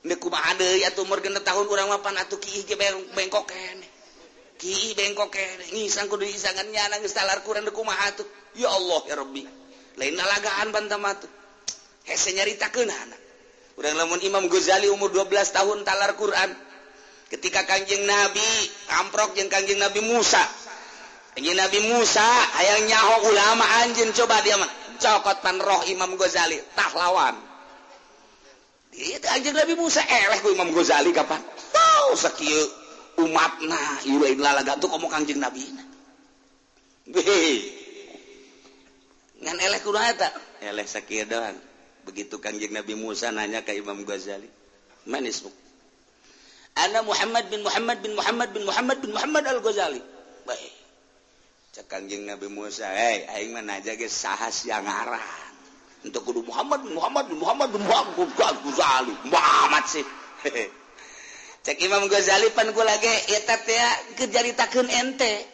[0.02, 2.14] tahun urangpan
[3.14, 3.46] bengkok
[4.98, 8.26] bengkok kene ngisang kudu isangan nyana geus talar kurang de kumaha tuh.
[8.54, 9.42] ya Allah ya Rabbi.
[9.98, 11.26] lain nalagaan bantamatu
[12.06, 13.22] hese nyarita anak
[13.76, 16.50] udah lamun Imam Ghazali umur 12 tahun talar Quran.
[17.32, 18.44] Ketika kanjeng Nabi
[19.00, 20.44] amprok yang kanjeng Nabi Musa.
[21.32, 22.28] Kanjeng Nabi Musa
[22.60, 24.68] ayang nyaho ulama anjing coba dia mah.
[25.00, 26.60] Cokot panroh Imam Ghazali.
[26.76, 27.51] Tah lawan.
[29.56, 30.04] Nabi Musa.
[30.04, 31.40] Eh, Imam Ghazali kapan?
[31.72, 32.12] Oh,
[33.24, 33.52] umat
[35.08, 35.64] Kanjeng Nabi.
[41.24, 41.58] Doang.
[42.02, 44.50] Begitu Kanjeng Nabi Musa nanya ke Imam Ghazali
[45.06, 45.42] manis
[46.72, 50.00] Ana Muhammad bin Muhammad bin Muhammad bin Muhammad bin Muhammad Al-Ghazali.
[50.48, 50.72] Baik.
[51.72, 55.41] Cek Kanjeng Nabi Musa "Hei, aing hey, aja ge sah yang arah
[56.02, 60.06] untuk kudu Muhammad Muhammad Muhammad bin Muhammad bin Ghazali Muhammad sih
[61.62, 65.46] cek Imam Ghazali pan gua lagi eta teh kejaritakeun ente.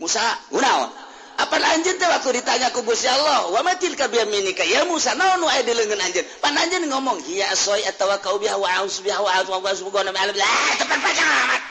[0.00, 0.88] Musa kunaon
[1.36, 3.52] apa lanjut teh waktu ditanya ku Gusti Allah?
[3.52, 6.24] Wa matil ka bi biyaminika ya Musa naon nu aya di leungeun anjeun?
[6.40, 10.24] Pan anjeun ngomong hiya soy atawakau biha wa aus biha wa aus wa subhana ma
[10.24, 10.36] alam
[10.80, 11.62] tepat pacamat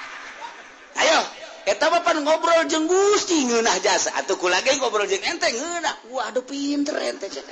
[1.01, 1.19] ayo
[1.65, 4.13] eta mah pan ngobrol jeung Gusti ngeunah jasa.
[4.21, 6.13] Atuh ku lagi ngobrol jeung ente ngeunah.
[6.13, 7.45] Waduh pinter ente cek.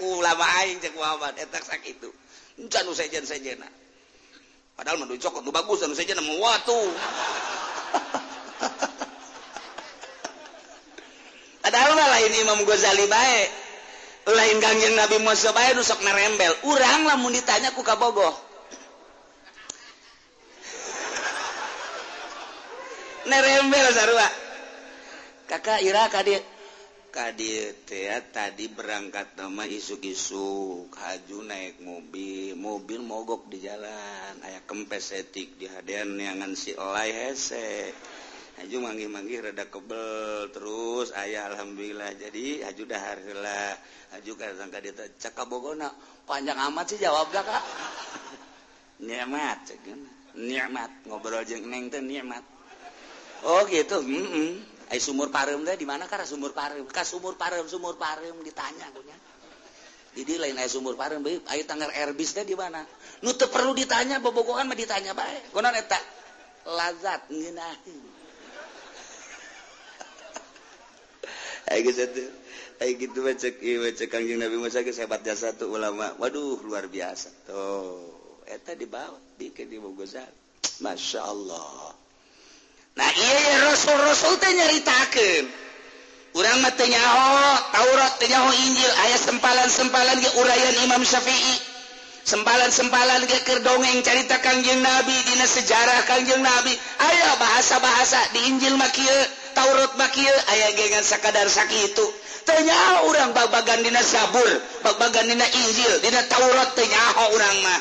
[0.00, 0.46] ulama
[4.80, 6.80] padahal mendu cokot nu bagus anu sejen nama watu
[11.60, 13.40] padahal mah lain Imam Ghazali bae
[14.24, 18.32] lain kangjeng Nabi Musa bae nu sok nerembel urang lamun ditanya ku kabogoh
[23.28, 24.28] nerembel sarua
[25.44, 26.40] kakak ira ka dieu
[27.10, 35.66] tadi berangkat nama isuk-isuk haju naik mobil mobil mogok di jalan ayah kempes etik di
[35.66, 37.90] hadian nyangan si olay hese.
[38.62, 43.72] Haju manggih-manggih rada kebel terus ayah alhamdulillah jadi haju daharlah
[44.14, 45.90] haju karena dia cakap bogona
[46.28, 47.64] panjang amat sih jawab gak kak.
[49.08, 49.66] Nikmat
[50.36, 52.44] nikmat ngobrol jeng neng teh nikmat.
[53.42, 54.79] Oh gitu mm -mm.
[54.90, 56.82] Ay, sumur parem teh di mana karena sumur parem?
[56.90, 59.14] Kas sumur parem sumur parem ditanya punya
[60.10, 61.46] jadi lain ayah sumur parem baik.
[61.46, 62.82] Ayah tanggar erbis teh di mana?
[63.22, 65.98] Nu perlu ditanya bobogohan mah ditanya baik konon eta?
[66.66, 68.02] Lazat ngeunaheun
[73.00, 73.22] gitu
[74.36, 76.12] Nabi Musabat satu ulama.
[76.18, 77.30] Waduh luar biasa.
[77.46, 79.78] Tuheta dibawa bikin di
[80.80, 81.94] Masya Allah
[83.00, 85.48] Nah, iya rasul-rasul nyaritakan
[86.36, 91.56] kurang matenyaho Tauratnyaho Injil ayah sempalan-sempalan ke uraian Imam Syafi'i.
[92.28, 96.76] Sempalan-sempalan gekir dongeng carita Kangjeng Nabi Dina sejarah Kangjeng Nabi.
[97.00, 99.16] Ayaah bahasa-bahasa di Injil Makil
[99.56, 102.06] Taurat Makil aya gengan sekadar sakit itu
[102.44, 104.50] tanya orang bak-bagan Dina sabur
[104.84, 107.80] babagan Dina Injil Dina Taurat tenyaho orang mah.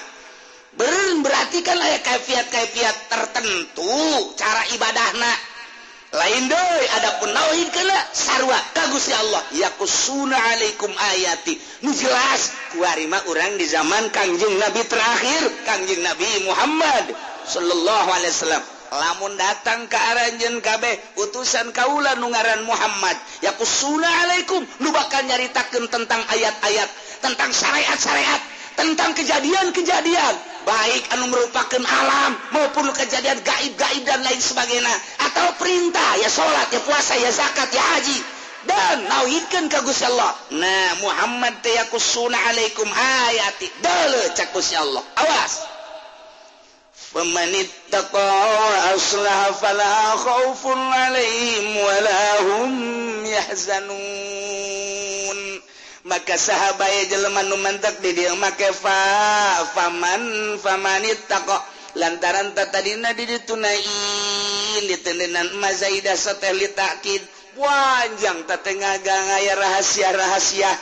[0.77, 0.93] ber
[1.23, 3.93] berarti kan layak kaifiat-kaifiat tertentu
[4.37, 5.33] cara ibadahna.
[6.09, 9.45] Lain doi adapun nauhid kena sarwa kagusti Allah.
[9.53, 11.53] Yakusuna alaikum ayati.
[11.85, 17.13] Nu jelas kuarima orang di zaman kangjeng nabi terakhir kangjeng nabi Muhammad
[17.45, 18.63] sallallahu alaihi wasallam.
[18.89, 23.13] Lamun datang ke aranjen kabeh utusan kaula nungaran Muhammad.
[23.45, 26.89] Yakusuna alaikum nu bakal nyaritakeun tentang ayat-ayat
[27.21, 28.41] tentang syariat-syariat
[28.73, 30.35] tentang kejadian-kejadian.
[30.65, 34.95] baik anu merupakan alam maupun kejadian gaib-gaib dan lain sebagainya.
[35.29, 38.19] Atau perintah ya salat ya puasa ya zakat ya haji.
[38.59, 40.35] Dan nauhidkan ka Gusti Allah.
[40.51, 43.71] Nah Muhammad teh yakusuna alaikum ayati.
[43.79, 45.03] Dale cak Gusti Allah.
[45.15, 45.63] Awas.
[47.09, 48.99] Famanit taqa wa
[49.57, 51.95] fala khaufun alaihim wa
[52.45, 52.71] hum
[53.25, 53.97] yahzanun.
[56.09, 58.97] maka sahabat jeleman numentak di dia make fa
[59.77, 61.53] faman famanit tako
[61.93, 67.21] lantaran tatadina di ditunain ditendenan mazaidah satelit takkid
[67.53, 70.73] wanjang tatengah gangaya rahasia rahasia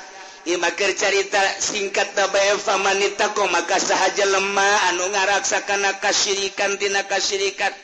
[0.47, 7.75] Imakir carita singkat tabae famanit tako maka sahaja lemah anu ngaraksakan kasirikan tina kasirikat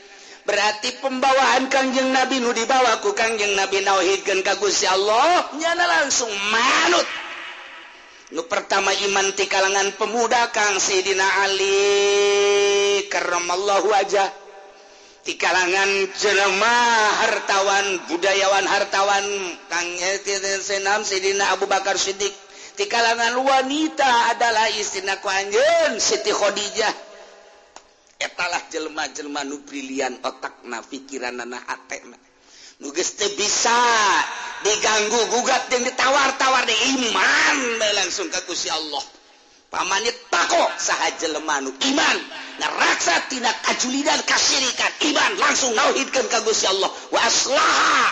[0.48, 7.23] berarti pembawaan Kangjeng Nabi nu dibawaku Kangjeng Nabi nauhidkeun ka Gusti Allah nyana langsung manut.
[8.34, 14.42] nu pertama imanti kalangan pemuda Kang Sayyidina Ali karemallahu wajah.
[15.24, 16.76] Di kalangan jelema
[17.24, 19.24] hartawan budayawan hartawan
[19.70, 19.88] Kang
[20.66, 22.34] Senam Sayyidina Abu Bakar Siddiq.
[22.74, 26.94] Di kalangan wanita adalah istina ku anjeun Siti Khadijah.
[28.18, 32.23] Etalah jelema-jelema nu brilian otakna pikiranna hatena
[32.82, 33.80] nugis bisa
[34.64, 37.58] diganggu gugat yang ditawar-tawar di iman
[38.00, 39.04] langsung ke Gusti Allah.
[39.74, 42.18] Pamannya tako sahaja lemanu iman.
[42.62, 44.94] Neraksa tindak ajulidan kasirikan.
[45.10, 45.34] Iman.
[45.42, 46.94] Langsung nauhidkan ke Gusti Allah.
[47.10, 48.06] Wa aslaha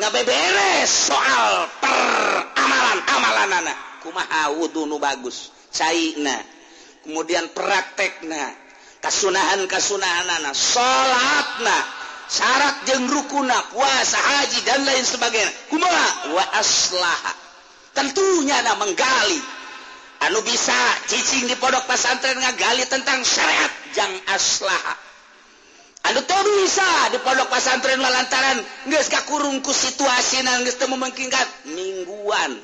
[0.00, 5.52] ngabeberes soal peramalan amalan anak kumaha wudu bagus?
[5.68, 6.40] Caina.
[7.04, 8.56] Kemudian praktekna.
[9.04, 12.01] Kasunahan kasunahan anak salatna.
[12.28, 15.52] syarat jeng rukuna puasa haji dan lain sebagainya.
[15.70, 15.88] Kuma
[16.32, 17.32] wa aslaha.
[17.92, 19.40] Tentunya ada menggali.
[20.22, 20.76] Anu bisa
[21.10, 24.94] cicing di pondok pesantren ngagali tentang syariat jang aslaha.
[26.02, 32.58] Anu teu bisa di pondok pesantren lantaran nggak kakurung ku situasi nang geus memungkinkan mingguan.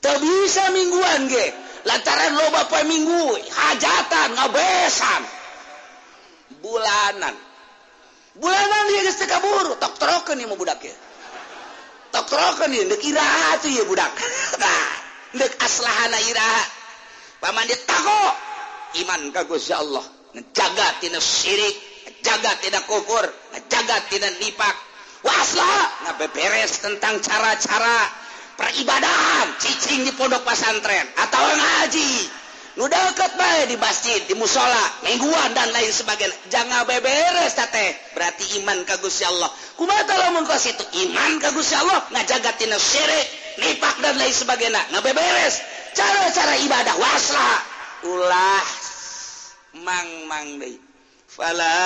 [0.00, 1.46] Teu bisa mingguan ge.
[1.84, 5.22] Lantaran loba poe minggu hajatan ngabesan.
[6.64, 7.53] Bulanan.
[8.38, 10.82] bulanan dia geus kabur tok troken ieu budak
[12.14, 14.14] tok troken ieu deuk iraha tuh ieu budak.
[14.62, 14.86] Nah
[15.34, 16.64] dek aslahana iraha
[17.42, 18.22] paman dia tako
[19.02, 20.06] iman ka Gusti Allah.
[20.34, 21.76] Ngejaga tina syirik
[22.06, 24.76] ngejaga tina kufur ngejaga tina nifak.
[25.24, 27.96] Waslah ngabeberes tentang cara-cara
[28.60, 32.43] peribadahan cicing di pondok pesantren atau ngaji.
[32.74, 38.82] nukat baik di masjid di musola mingguan dan lain sebagainya jangan beberes teh berarti iman
[38.82, 39.50] kagus ya Allah.
[39.78, 43.26] Kubatala mengkos itu iman kagus ya Allah ngajaga tina syirik
[43.62, 45.62] nipak dan lain sebagainya nggak beberes
[45.94, 47.50] cara-cara ibadah wasla
[48.10, 48.66] ulah.
[49.86, 50.74] Mang mang deh
[51.30, 51.78] fala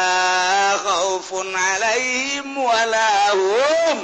[0.85, 3.99] khaufun alaihim ولا هم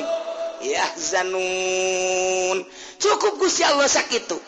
[0.64, 2.58] يحزنون
[2.96, 4.40] cukup Gusti Allah sakit tuh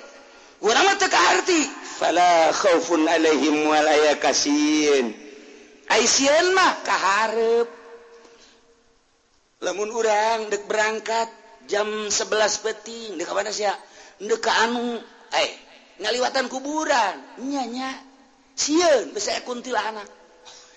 [0.64, 1.85] urang mah teu kaharti.
[1.96, 5.16] fala khaufun alaihim wala kasin
[5.86, 7.68] Aisyah mah kaharep
[9.62, 11.30] lamun urang dek berangkat
[11.70, 13.70] jam 11 peting dek mana sih
[14.20, 14.98] dek ka anu
[15.32, 15.50] eh
[16.00, 17.16] ngaliwatan kuburan.
[17.40, 17.90] Nyanya
[18.56, 20.08] sieun besi kuntilanak.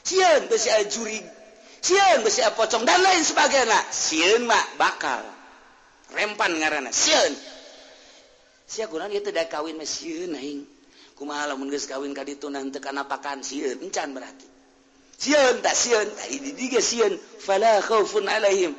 [0.03, 1.25] Sieun besi jurig.
[1.79, 3.79] Sieun besi pocong dan lain sebagainya.
[3.91, 5.23] Sieun mah bakal
[6.15, 7.33] rempan ngarana sieun.
[8.69, 10.61] Sia kurang itu dah kawin mah sieun aing
[11.19, 14.47] kumaha lamun geus kawin ka ditu nan teu kana pakan sieun encan berarti.
[15.19, 17.19] Sieun ta sieun ta ini diga sieun.
[17.43, 18.71] Fala khaufun alaihim.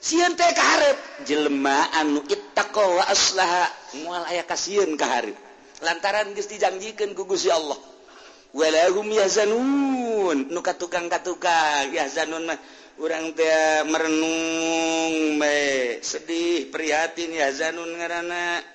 [0.00, 1.28] Sieun teh kaharep?
[1.28, 3.68] Jelema anu ittaqa wa aslaha.
[4.00, 5.36] Moal aya ka sieun kaharep.
[5.84, 7.76] Lantaran geus dijanjikeun ku Gusti Allah.
[8.56, 10.48] Wala hum yahzanun.
[10.48, 12.58] Nu katukang katukang yahzanun mah
[12.96, 16.00] urang teh merenung bae.
[16.00, 18.73] Sedih prihatin yahzanun ngaranna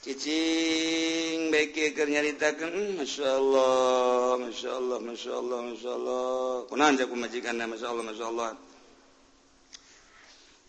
[0.00, 6.24] cicing baiknyaritakan Masya Allah Masya Allah Masya Allah Masya Allah.
[6.72, 8.50] Kunahan aku majikan Masya Allah Masya Allah.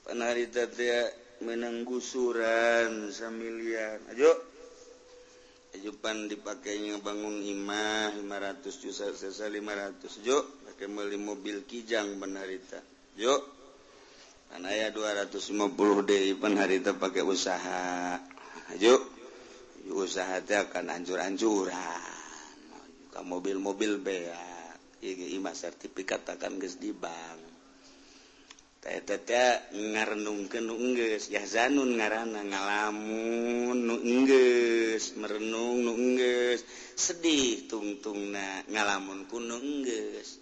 [0.03, 1.07] Penarita dia
[1.47, 4.31] menenggusuran sambilian ayo.
[5.79, 12.83] Ajupan dipakainya bangun imah 500 juta sesa 500 jo pakai beli mobil kijang penarita.
[13.15, 13.39] Jo
[14.51, 15.39] ya 250
[16.03, 18.19] deh penarita pakai usaha.
[18.75, 19.20] Ayo.
[19.85, 22.19] diusahakan anjur-anjuran.
[23.09, 24.61] Buka mobil-mobil bea
[25.01, 27.51] IGIMA sertifikat akan guys di bank.
[28.81, 36.65] Ngarenung kenungges ya Zanun ngaana ngalamun nungges merenung nungges
[36.97, 40.41] sedih tungtung na ngalamun kunungges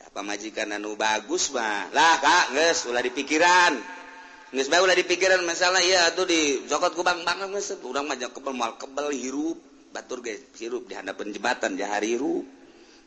[0.00, 3.76] apa majikan anu bagus Bahlahlah Kak guys ulah di pikiran.
[4.54, 7.50] ulah dipikiran masalah ya tuh di Jokot Kubang banget
[7.82, 9.58] orang majak kebel mal kebel hirup.
[9.90, 12.46] Batur guys hirup di hadapan jembatan ya hari hirup.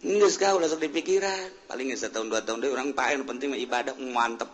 [0.04, 4.52] Nggak kau langsung dipikiran paling nggak setahun dua tahun deh orang pakai penting ibadah mantep.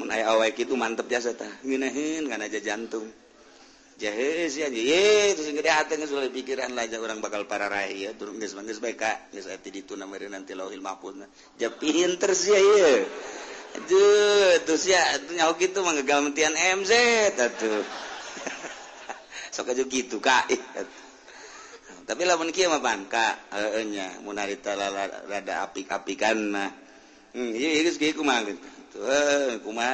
[0.00, 1.50] Aya awake itu mantep jasa tah.
[1.62, 3.06] Nginahin karena aja jantung.
[4.00, 8.40] Jahe sih ye terus gede hati nggak sudah dipikiran lah orang bakal para raya turun
[8.40, 11.20] nggak semangat beka nggak saya tidak itu nanti lauhil mahfud
[11.60, 13.04] jadi pinter sih ya
[15.36, 16.92] nya gitu menggamtian MZ
[19.50, 20.46] so gitu kak.
[22.10, 26.66] Tapi lamun Bangkanya munarita rada api-api karena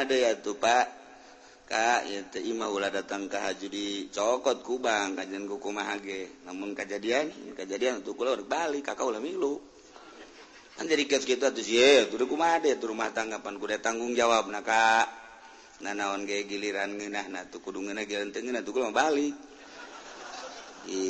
[0.01, 0.87] ada ya tuh Pak?
[1.67, 2.07] Ka
[2.41, 7.27] imah ulah datang ke haju di cokot kubang kajian kukumahage namun kejadian
[7.59, 9.61] kejadian untuk keluar balik kakak ulah milu.
[12.85, 15.09] rumah tanggapan kuda tanggung jawab naka
[15.81, 19.33] nanaon kayak giliran ngenah na tuh kudu ngenah gelenteng ngenah tuh balik
[20.87, 21.03] i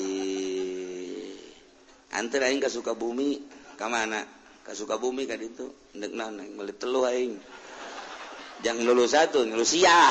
[2.15, 3.43] antar aing ke Sukabumi
[3.77, 4.25] ka mana?
[4.67, 7.39] Suka bumi kan itu ndek naon aing telu aing.
[8.67, 10.11] Jang lulus satu lulus sia.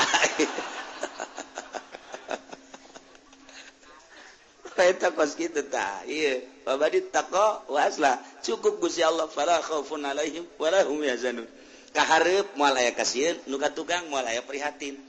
[4.86, 6.40] Eta kos gitu tah, iya.
[6.66, 9.30] walah cukup Guya Allah
[11.96, 15.00] kaharep mualaya kasir nuka tukang mualaya prihatin.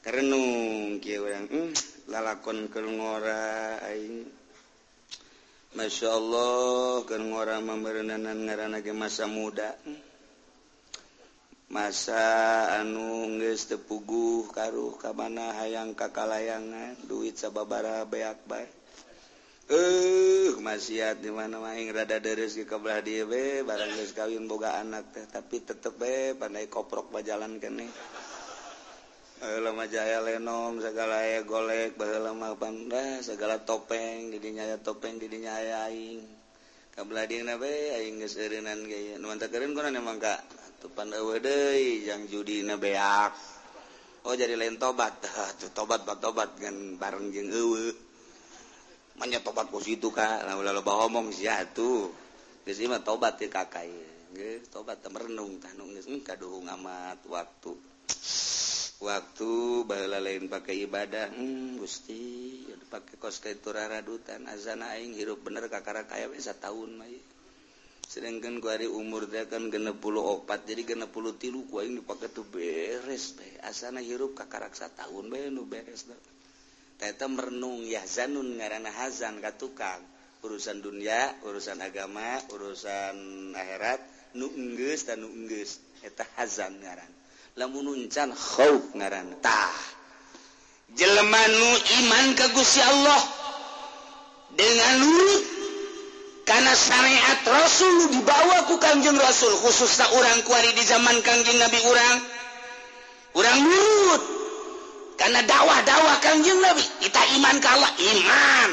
[0.00, 1.76] Karenung kieu urang hmm,
[2.08, 4.24] lalakon keur ngora aing.
[5.76, 9.76] Masya Allah keur ngora mameureuneunan ngaranna ge masa muda.
[9.84, 10.08] Hmm.
[11.70, 12.18] masa
[12.82, 18.66] anu geus teu puguh karuh ka mana hayang kakalayangan duit sababara beak bae
[19.70, 23.62] eh maksiat di mana main rada deres ke kebelah dia be.
[23.62, 27.86] Barang geus kawin boga anak teh tapi tetep be pandai koprok bajalan kene.
[29.40, 35.54] Lama jaya lenom segala ya golek baheula mah panda segala topeng didinya ya topeng didinya
[35.62, 36.20] ya aing.
[36.92, 40.44] Kabelah dia na be aing geus eureunan gaya nu mantap keureun kuna emang ka
[40.82, 43.32] tupan eueuh deui jang judina beak.
[44.26, 45.24] Oh jadi lain tobat.
[45.62, 48.09] Tuh tobat bat tobat kan bareng jeung eueuh.
[49.20, 53.52] manja tobat ku situ ka ulah loba omong si atuh ah, geus mah tobat ti
[53.52, 53.92] kakai
[54.32, 57.76] geus tobat teu merenung tah nu geus kaduhung amat waktu.
[59.00, 62.20] Waktu baheula lain pakai ibadah hmm, gusti
[62.92, 67.08] pakai kos ka turaradutan azana aing hirup bener kakara kaya we sataun mah
[68.10, 71.96] sedangkan ku hari umur dia kan genep puluh opat jadi genep puluh tilu ku aing
[71.96, 76.39] dipakai tuh beres bae asana hirup kakarak satahun bae nu beres dah
[77.00, 80.04] merenung yazanun ngaran Hazan ka tukang
[80.44, 83.16] urusan dunia urusan agama urusan
[83.56, 84.00] akhirat
[84.36, 87.08] nugges dan nugges eta Hazan ngaran.
[87.56, 89.72] Lamun nuncan khauf ngarantah
[90.94, 91.70] jelema nu
[92.04, 93.22] iman ka Gusti Allah.
[94.50, 95.44] Dengan nurut
[96.42, 99.56] karena syariat Rasul dibawa ku Kanjeng Rasul.
[99.62, 102.16] Khususnya orang kuari di zaman Kanjeng Nabi orang
[103.40, 104.39] orang nurut
[105.20, 106.80] karena dakwah-dakwah Kangjeng Nabi.
[107.04, 108.70] Kita iman kalau iman.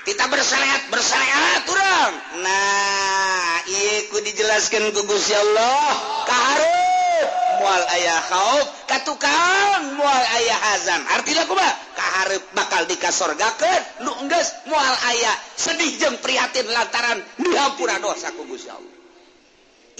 [0.00, 5.92] Kita bersyariat bersyariat orang nah iku dijelaskan ku Gusti Allah.
[6.24, 7.28] Kaharep
[7.60, 14.96] mual ayah khauf katukang mual ayah hazan artinya kumaha kaharep bakal dikasorgakeun nu enggeus mual
[15.12, 18.96] ayah sedih jeung prihatin lantaran dihampura dosa ku Gusti Allah.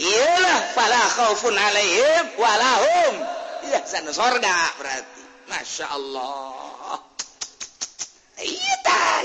[0.01, 3.15] Iyalah fala khaufun alaihim walahum
[3.69, 5.20] iya sana sorga berarti.
[5.51, 7.03] Masya Allah.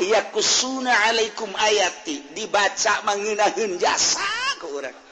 [0.01, 2.35] Yakusunaikum ayati.
[2.35, 4.27] Dibaca menginahun jasa
[4.59, 5.05] kurang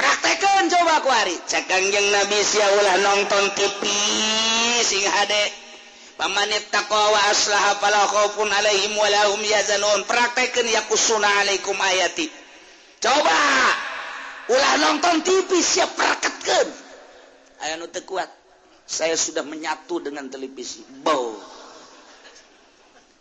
[0.00, 3.82] praktekkan coba kuari cekangjeng Nabi Syaulah nonton TV
[4.80, 5.44] sing hade.
[6.16, 10.04] Pamanit taqwa wa aslaha fala khaufun alaihim wa lahum yazanun.
[10.04, 12.28] Praktekkeun yakusuna alaikum ayati.
[13.00, 13.40] Coba.
[14.52, 16.68] Ulah nonton TV siap praktekkan.
[17.64, 18.39] Aya nu kuat.
[18.90, 20.82] Saya sudah menyatu dengan televisi.
[21.06, 21.38] Bau.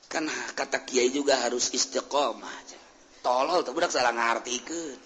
[0.09, 0.25] Kan
[0.57, 2.81] kata kiai juga harus istiqomah
[3.21, 4.97] tolol tuh budak salah ngartikeun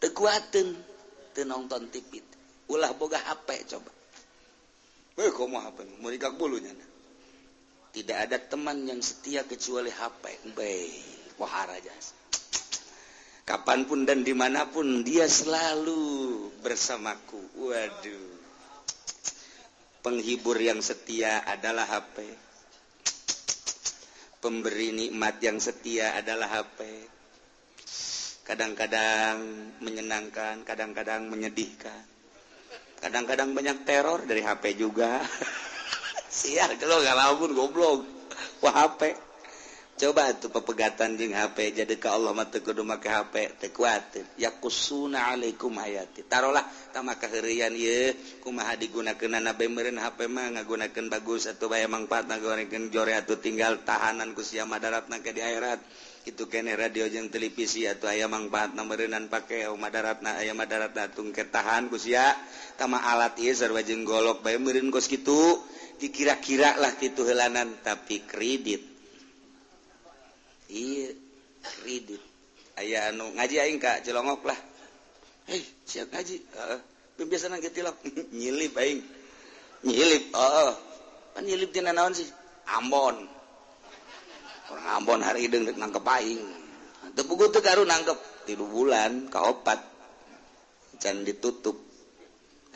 [0.00, 0.74] kekuatan
[1.36, 2.26] tenonton tipit
[2.66, 3.92] ulah boga HP coba?
[5.22, 6.74] Eh kok mau HP mau bulunya?
[7.94, 11.38] Tidak ada teman yang setia kecuali HP baik.
[11.38, 12.18] Wahara jas
[13.46, 17.38] kapan pun dan di mana pun dia selalu bersamaku.
[17.54, 18.37] Waduh
[20.08, 22.24] penghibur yang setia adalah HP
[24.40, 26.80] pemberi nikmat yang setia adalah HP
[28.48, 29.36] kadang-kadang
[29.84, 32.00] menyenangkan kadang-kadang menyedihkan.
[32.96, 35.20] Kadang-kadang banyak teror dari HP juga.
[36.40, 38.00] Siar kalau nggak pun goblok.
[38.64, 39.12] Wah HP
[39.98, 45.34] coba tuh pepegatan jeng HP jadi ke Allah mata kudu make HP teu kuatir yakusuna
[45.34, 46.22] alaikum hayati.
[46.22, 46.62] Tarolah
[46.94, 53.18] tamaka heureuan ye kumaha digunakeunana beumeun HP mah ngagunakeun bagus atuh bae mangfaatna gorengkeun jore
[53.18, 55.82] atuh tinggal tahanan ku sia madaratna ke di akhirat.
[56.22, 61.90] Itu kene radio jeung televisi atuh aya mangfaatna meureunnan pake madaratna aya madaratna tung ketahan
[61.90, 62.38] ku sia.
[62.78, 65.58] Tama alat ieu sarwa jeung golok bae meureun kos kitu.
[65.98, 68.87] Dikira-kira lah kitu helanan tapi kredit
[72.78, 74.58] aya anu ngajiing Ka celongok lah.
[75.48, 76.36] Hey, siap ngaji.
[76.54, 76.78] Uh,
[78.38, 79.00] nyilip aing.
[79.82, 80.72] Nyilip oh, oh.
[81.40, 82.28] nyilip tina naon sih?
[82.78, 83.16] Ambon.
[84.68, 86.40] Orang Ambon hari ini nangkep aing.
[87.16, 88.46] Tepugu tuh karu nangkep.
[88.46, 89.80] Tilu bulan kaopat.
[91.00, 91.80] Can ditutup.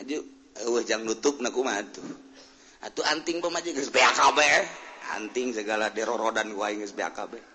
[0.01, 0.17] Aja
[0.65, 2.03] uh, jang nutup naku mah tuh?
[2.83, 4.41] Atuh anting pemaji geus BAKB
[5.15, 7.52] anting segala derorodan gua aing geus BAKB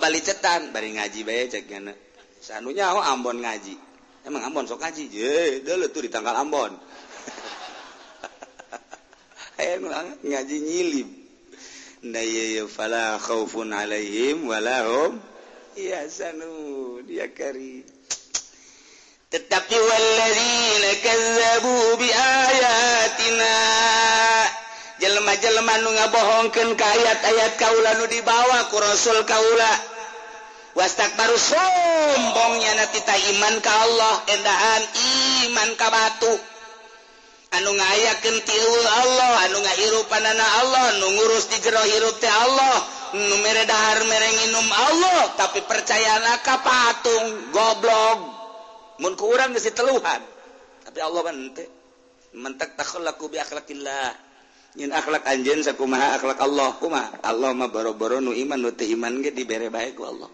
[0.00, 1.50] Bali cetan bari ngaji bay
[2.44, 3.72] sandunya oh, Ambon ngaji.
[4.28, 5.08] Emang Ambon sok ngaji?
[5.08, 5.32] Je
[5.64, 6.76] dulu tuh di tanggal Ambon.
[9.60, 9.88] Ayo
[10.20, 11.08] ngaji nyilip.
[12.04, 12.20] Na
[12.68, 15.16] fala khaufun alaihim wala hum
[15.72, 17.80] yahzanu dia kari.
[19.32, 23.52] Tetapi walladzina kazzabu bi ayatina.
[25.04, 29.72] jelma-jelma nu ngabohongken ke ayat-ayat kaula nu dibawa ku rasul kaula.
[30.74, 34.82] Wastak baru sombongnya natita iman ka Allah endahan
[35.44, 36.34] iman ka batu.
[37.54, 42.76] Anu ngayakeun tiul Allah anu ngahirupanana Allah nu ngurus di jero hirup teh Allah
[43.14, 48.18] nu mere dahar mere nginum Allah tapi percayana ka patung goblok.
[48.98, 50.24] Mun ku urang geus teluhan
[50.82, 51.70] tapi Allah mah henteu
[52.34, 54.33] mentak takhallaku bi akhlaqillah
[54.74, 59.94] akhlak anj sakumaha akhlak Allah kuma Allah mabaro-boro nu iman nu iman ge dibere baik
[60.02, 60.30] Allah.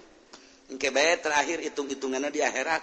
[0.73, 2.81] Engke bae terakhir hitung-hitunganna di akhirat.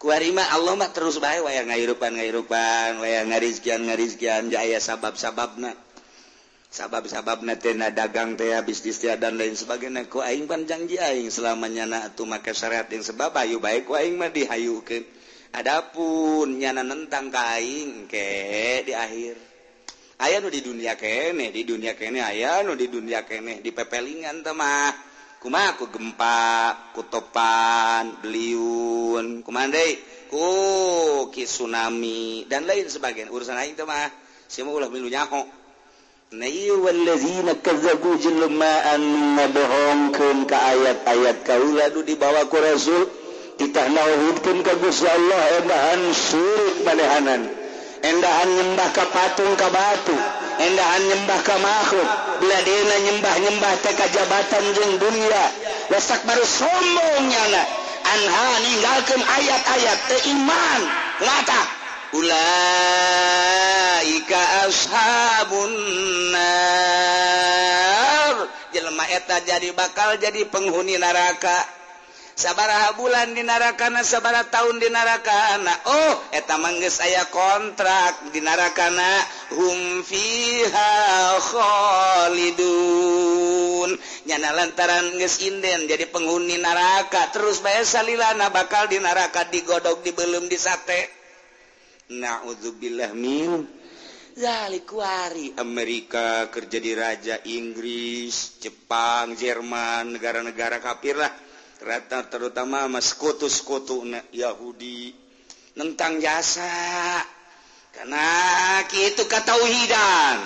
[0.00, 5.76] Kuarima Allah mah terus bae wayang ngairupan ngairupan wayang ngarizkian ngarizkian jaya sabab-sababna.
[6.70, 10.08] Sabab-sababna teh na dagang teh bisnis teh dan lain sebagainya.
[10.08, 13.98] Ku aing pan janji aing selamanya na atuh make syariat yang sebab ayu baik ku
[13.98, 15.04] aing mah dihayukeun
[15.50, 18.24] adapun nyana nentang ka aing ke
[18.86, 19.49] di akhir.
[20.20, 24.92] aya di dunia kene di dunia kene aya di dunia kene di pepelingan temah
[25.40, 29.96] kuma aku gempa kutopan beliun kumandai
[30.28, 30.46] ku
[31.32, 35.46] ki tsunami dan lain sebagian urusan lain temah semua ulah milu nyaho.
[39.50, 43.06] Bohongkan ke ayat-ayat kauuladu dibawa ku Rasul.
[43.62, 47.59] Kita nauhudkan ke Guya Allah ebahan sulit padahanan
[48.00, 50.16] endahan nyembah ke patung ke batu
[50.60, 52.08] endahan nyembah ke makhluk.
[52.40, 55.44] Beladena nyembah-nyembah teka jabatan jeng dunia
[55.92, 57.62] wasak baru sombongnya na
[58.04, 60.00] anha ninggalkan ayat-ayat
[60.32, 60.80] iman
[61.20, 61.62] ngata
[62.16, 62.38] ulaika
[64.68, 65.72] ashabun
[66.32, 67.24] nar.
[68.70, 71.79] Jelema eta jadi bakal jadi penghuni neraka.
[72.40, 79.20] sabaraha bulan di narakana sabara tahun di narakana Oh eta mangges saya kontrak di narakana
[79.52, 81.36] hum fiha
[82.32, 82.80] khalidun.
[84.24, 87.28] Nyana lantaran geus inden jadi penghuni neraka.
[87.28, 91.20] Terus bae salilana bakal di neraka digodok dibelum di sate
[92.10, 93.68] Naudzubillah min
[94.34, 101.49] Zalikuari Amerika kerja di Raja Inggris Jepang Jerman negara-negara kafir kafirlah
[101.80, 105.16] rata terutama meskutu-skutu Yahudi.
[105.74, 106.68] Tentang jasa.
[107.90, 108.28] Karena
[108.86, 110.38] itu ketauhidan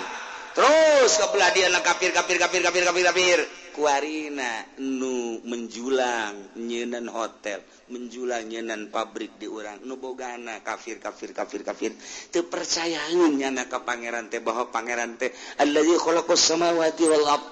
[0.55, 3.39] terus kebelah dia anak kafir kafir kafir kafir kafir kafir
[3.75, 7.59] kuarina nu menjulang nyenan hotel
[7.91, 11.91] menjulang nyenan pabrik di orang nu bogana kafir kafir kafir kafir.
[12.31, 15.29] Teu percayaeun nyana ka pangeran teh bahwa pangeran teh
[15.59, 17.45] allazi khalaqas samawati wal ard.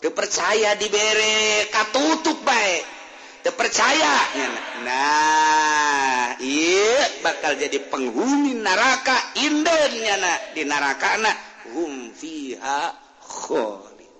[0.00, 2.99] Teu percaya dibere katutup bae.
[3.48, 4.14] percaya.
[4.84, 9.16] Nah iya bakal jadi penghuni neraka.
[9.40, 11.32] Indahnya na di neraka na
[11.72, 12.92] hum fiha
[13.24, 14.12] khalid.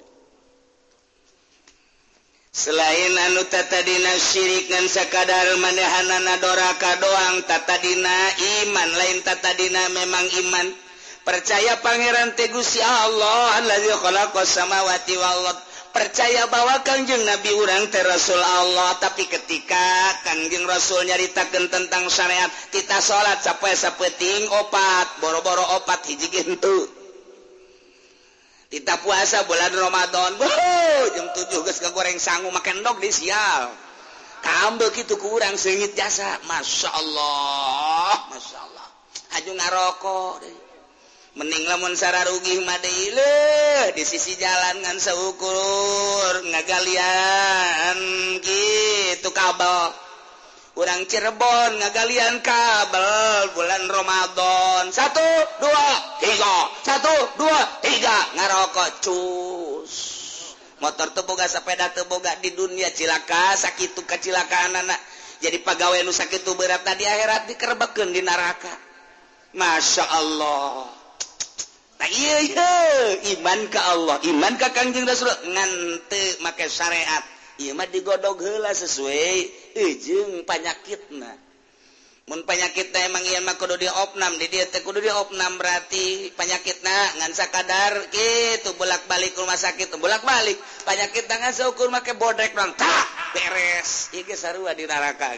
[2.51, 8.17] Selain anu tata dina syirik ngan sakadar manehanana doraka doang tata dina
[8.65, 8.89] iman.
[8.97, 10.67] Lain tata dina memang iman.
[11.21, 18.07] Percaya pangeran tegusi Allah allazi khalaqas samawati wal ardh percaya bahwa Kangjeng Nabi urang ter
[18.07, 19.87] Rasul Allah tapi ketika
[20.27, 27.01] Kangjeng Rasul nyaritakan tentang syariat kita salat capek sapeting opat boro-boro opat hiji gitu
[28.71, 30.39] kita puasa bulan Ramadan
[31.11, 33.67] jam 7 geus goreng sanggu makan dog di sial.
[34.41, 38.87] Kambek begitu kurang sengit jasa Masya Allah Masya Allah.
[39.35, 40.70] Haju ngarokok deh.
[41.39, 47.99] mening lamonsara rugi Madeile di sisi jalan ngan seukur ngagalian
[48.43, 49.95] gitu kabel.
[50.75, 55.23] Kurang Cirebon ngagalian kabel bulan Romadhon satu
[55.63, 56.57] dua tiga.
[56.83, 58.19] Satu dua tiga.
[58.35, 59.93] Ngarokok cus.
[60.81, 64.99] Motor teboga sepeda teboga di dunia cilaka sakit kecilakaan anak.
[65.45, 68.73] Jadi pegawai nu sakit berat tadi akhirat dikerbeken di neraka.
[69.53, 71.00] Masya Allah.
[73.37, 74.17] iman ke Allah.
[74.25, 75.29] Iman ke Kangjeng Rasul.
[75.53, 77.25] Ngante make syariat.
[77.61, 79.37] Iman digodog hela sesuai
[79.77, 81.37] ijeng penyakit nah
[82.31, 84.39] mun panyakitna emang iya mah kudu diopnam.
[84.39, 90.55] Di dia teh kudu diopnam berarti penyakit panyakitna ngan sakadar gitu bolak-balik rumah sakit bolak-balik.
[90.87, 94.15] Panyakitna ngan seukur make bodrek dong tak beres.
[94.15, 95.35] Ieu ge sarua di neraka.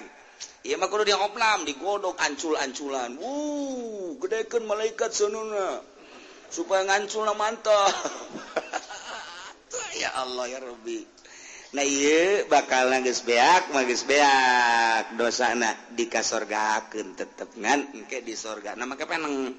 [0.68, 3.16] Iya mah kudu diopnam digodog ancul-anculan.
[3.16, 5.80] Wuh gedekeun malaikat sununa
[6.53, 7.88] supaya ngancu mantap
[10.03, 11.00] ya Allah ya Rabbi.
[11.72, 15.16] Nah iya bakal nangis beak magis beak.
[15.16, 18.76] Dosa nak di kasorgakan tetep ngan engke di sorga.
[18.76, 19.57] Nah maka peneng.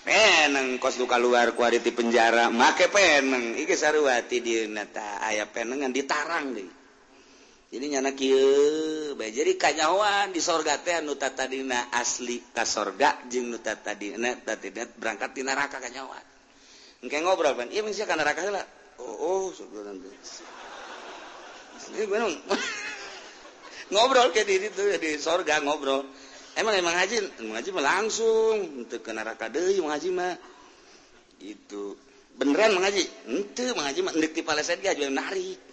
[0.00, 2.54] Peneng kos duka luar kuariti penjara.
[2.54, 3.58] Make peneng.
[3.58, 5.18] Iki saruati di nata.
[5.26, 6.79] Ayah penengan ditarang deh
[7.70, 14.34] jadi jadinya jadi kanyawan di sorga teh nuta tadina asli ka sorga jing nuta tadina
[14.98, 16.26] berangkat di neraka kanyawan
[17.00, 18.60] Engke ngobrol kan, ieu mengisi ka neraka heula
[19.00, 19.96] Oh, oh, sebulan
[21.96, 22.28] Ini benar.
[23.88, 26.04] ngobrol kayak di itu di sorga ngobrol.
[26.52, 30.36] Emang emang haji, emang haji mah langsung untuk ke neraka deui haji mah.
[31.40, 31.96] Itu
[32.36, 33.08] beneran mengaji?
[33.32, 35.69] Ente haji mah ndek di Palestina aja menarik.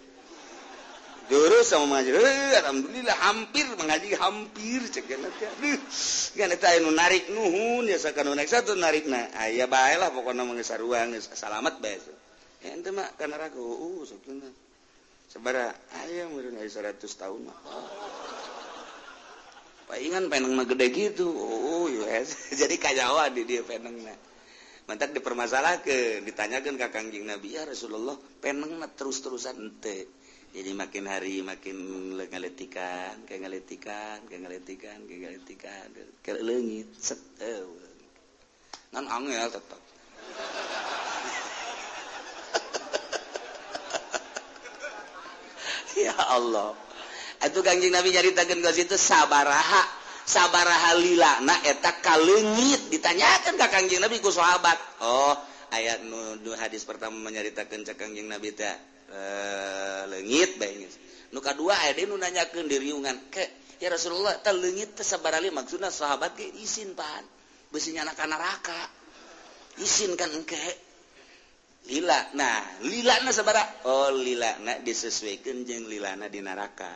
[1.28, 2.08] Jurus sama maju,
[2.56, 5.04] alhamdulillah hampir mengaji hampir cek
[6.32, 10.08] kan eta anu narik nuhun ya sakana naik satu narik na ah, aya bae lah
[10.08, 12.00] pokona mangga saruang selamat bae.
[12.64, 14.48] Ya ente mah kana ragu uh, uh sabetulna.
[15.28, 17.58] Sabara aya murid aya 100 tahun mah.
[19.92, 21.28] Paingan peneng mah gede gitu.
[21.28, 22.40] Uh, uh, oh yes.
[22.60, 24.16] Jadi kajawa di dia penengna.
[24.88, 30.08] Mantak dipermasalahkan, ditanyakan ke Kangjeng Nabi, ya Rasulullah, penengna terus-terusan ente.
[30.58, 31.78] Jadi makin hari makin
[32.18, 35.86] ngaletikan kayak ngaletikan kayak ngaletikan kayak ngaletikan
[36.18, 37.22] ke lengit set
[38.90, 39.78] nan angel tetap
[45.98, 46.74] ya Allah.
[47.38, 49.82] Itu kanjeng Nabi nyaritakeun ka situ sabaraha
[50.26, 54.78] sabaraha lila na eta kalengit ditanyakan ka kanjeng Nabi ku sahabat.
[55.02, 55.34] Oh
[55.70, 58.66] ayat nu, nu hadis pertama menyaritakan cak kanjeng Nabi teh.
[58.66, 58.76] Eh,
[59.08, 60.60] Eh, legit
[61.32, 63.40] nuka dua nanyakan diriungan ke
[63.80, 67.24] ya Rasulullah legit kesabarali maksudnya sahabat ke izin pan.
[67.72, 68.80] Besinya anak neraka.
[69.80, 70.60] Izin kan engke.
[71.88, 76.92] Lila nah lila na sabara oh lila lilana disesuaikan jeng lilana di neraka.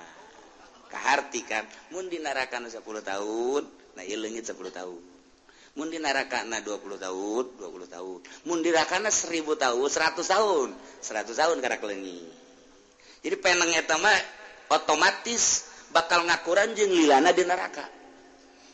[0.93, 1.65] Kaharti kan
[1.97, 3.63] mun di neraka 10 tahun
[3.97, 5.12] nah iya legit 10 tahun.
[5.73, 8.19] mundi narakana 20 tahun 20 tahun.
[8.45, 10.69] Mundi rakana 1000 tahun 100 tahun.
[11.01, 12.43] 100 tahun karena kelengi
[13.23, 14.19] jadi peneng eta mah
[14.75, 17.87] otomatis bakal ngakuran jeung lilana di neraka.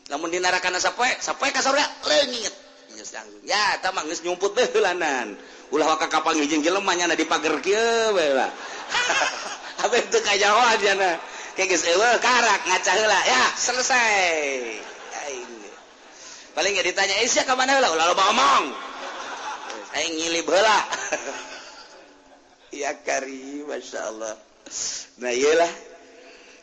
[0.09, 2.53] Namun di narakana sapoe sapoe ka surga leungit.
[3.45, 5.37] Ya eta mah geus nyumput bae heulanan
[5.69, 8.25] ulah waka kapal jeung jelema nya di pager kieu we.
[8.33, 8.49] Lah
[9.85, 11.21] abeh teu kajahoan jana
[11.53, 13.19] kayak geus eueuh karak ngaca heula.
[13.29, 14.97] Ya selesai.
[16.59, 18.63] paling nggak ditanya eh, Isya ke mana lah lalu ngomong
[19.95, 20.79] saya ngilip bela
[22.83, 24.35] ya kari masya Allah.
[25.23, 25.71] Nah iyalah.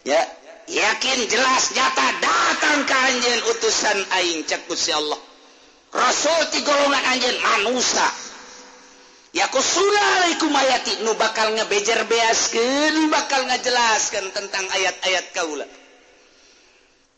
[0.05, 0.21] Ya
[0.69, 5.17] yakin jelas nyata datang ke anjen utusan aing cek Gusti Allah.
[5.97, 8.05] Rasul ti golongan anjen manusia.
[9.33, 15.67] Ya alaikum ayati nu bakal ngebejer beaskeun bakal ngejelaskan tentang ayat-ayat kaula.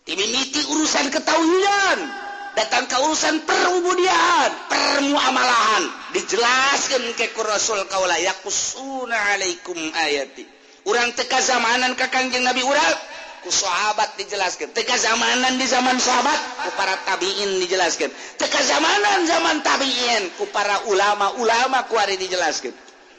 [0.07, 2.28] Diminiti urusan ketahuan.
[2.57, 5.85] datang ke urusan perubudian permuamalahan.
[6.15, 10.45] Dijelaskan ke Rasul kaula yakusuna alaikum ayati.
[10.89, 12.97] Urang teka zamanan ka kanjeng Nabi urang?
[13.45, 14.75] Ku sahabat dijelaskan.
[14.75, 16.39] Teka zamanan di zaman sahabat?
[16.65, 18.11] Ku para tabiin dijelaskan.
[18.41, 20.35] Teka zamanan zaman tabiin?
[20.41, 22.75] Ku para ulama-ulama ku ari dijelaskan.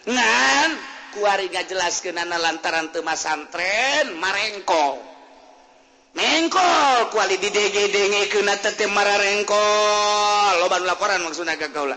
[0.09, 0.69] Ngan
[1.15, 5.08] ku ari ngajelaskeun lantaran tema santren marengkong.
[6.19, 11.95] ngengkol kuali di DG denge kena tete marah rengkol loban laporan maksudnya ke kaulah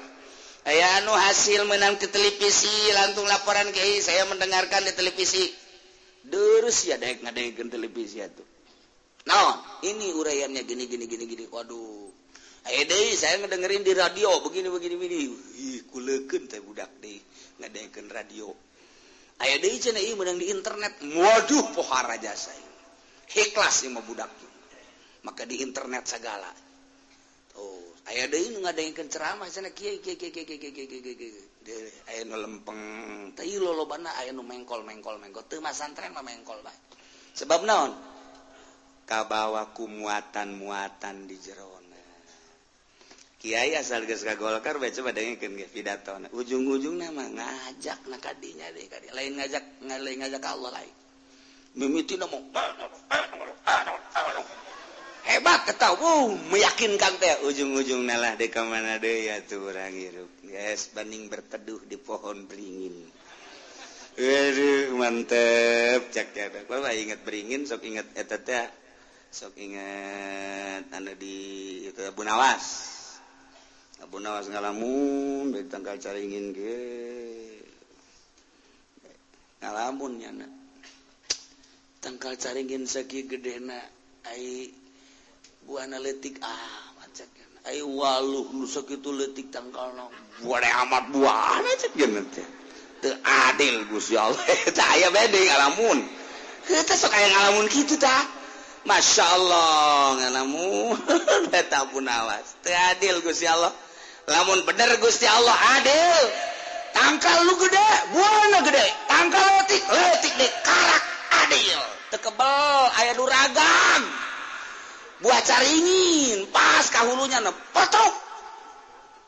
[0.71, 5.51] ayah anu hasil menang ke televisi langsung laporan kiai saya mendengarkan di televisi.
[6.23, 8.45] Terus ya dek ngadengin televisi itu
[9.23, 11.45] nah ini uraiannya gini gini gini gini.
[11.51, 12.11] Waduh.
[12.63, 15.19] Ayah deh saya ngedengerin di radio begini begini begini.
[15.67, 17.19] Ih kuleken teh budak deh
[17.59, 18.55] ngadengin radio.
[19.43, 21.03] Ayah deh cina menang di internet.
[21.03, 22.55] Waduh pohara jasa
[23.33, 24.29] heklas yang budak
[25.23, 26.51] maka di internet segala.
[27.59, 31.91] Oh ayah deui nu ngadengkeun ceramah cenah kieu kieu kieu kieu kieu kieu kieu kieu
[32.11, 32.81] aya nu lempeng
[33.39, 35.47] teu lolobana aya nu mengkol mengkol mengkol.
[35.47, 36.75] Teu mah santren mah mengkol bae
[37.33, 37.93] sebab naon?
[39.07, 41.99] Kabawa ku muatan-muatan di jerona
[43.43, 48.35] kiai asal geus ka Golkar bae coba dengekeun ge pidatona ujung-ujungna mah ngajak na ka
[48.39, 50.95] dinya deui lain ngajak lain ngajak ka Allah lain.
[51.73, 52.73] mimiti ngomong ah,
[53.09, 53.25] ah,
[53.65, 54.45] ah,
[55.25, 55.97] hebat ketahu.
[55.97, 60.31] Wow, meyakinkan teh ujung-ujung nalah di kemana deh ya tuh orang hirup.
[60.45, 63.09] Yes banding berteduh di pohon beringin.
[64.13, 68.69] Waduh mantep cak cak bapak ingat beringin sok ingat etetnya
[69.33, 71.37] sok ingat anu di
[71.89, 72.93] itu Abu Nawas.
[74.05, 76.77] Abu Nawas ngalamun dari tanggal cari ingin ke
[79.65, 80.62] ngalamun ya nak
[82.03, 83.79] tangkal caringin seki gedena
[84.27, 84.75] ai
[85.63, 87.31] buana letik ah macet
[87.63, 90.11] ai waluh nu sakitu letik tangkal na
[90.43, 92.63] buana amat buana cek geuna teh.
[93.03, 94.39] Teu adil Gusti Allah.
[94.79, 95.99] Teh aya bede ngalamun.
[96.71, 98.23] Heunteu sok aya ngalamun kitu tah.
[98.87, 100.95] Masya Allah ngalamun.
[101.61, 102.63] Eta pun awas.
[102.63, 103.75] Teu adil Gusti Allah.
[104.31, 106.25] Lamun bener Gusti Allah adil.
[106.95, 108.87] Tangkal lu gede buana gede.
[109.11, 111.03] Tangkal letik letik deh karak
[111.43, 111.92] adil.
[112.13, 114.03] tekebel ayah duragan.
[115.25, 118.13] Buah caringin pas kahulunya ne potok.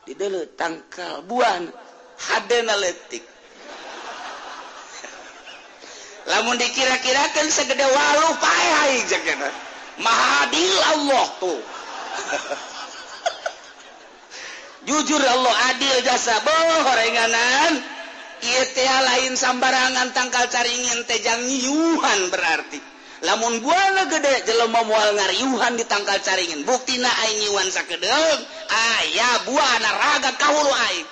[0.05, 1.65] Di dulu tangkal buah
[2.15, 3.25] hadena letik
[6.29, 9.49] lamun dikira-kirakan segede walu pahai jagana
[9.97, 11.57] mahadil Allah tuh.
[14.85, 16.85] Jujur Allah adil jasa boh
[18.43, 22.79] ITA lain sambarangan tanggal caringin tejang yuhan berarti.
[23.23, 26.67] Lamun buana gede jelema moal ngariuhan di tanggal caringin.
[26.67, 27.09] Bukti na
[27.45, 31.07] nyuan sakedeng ayah buah raga kahulu aib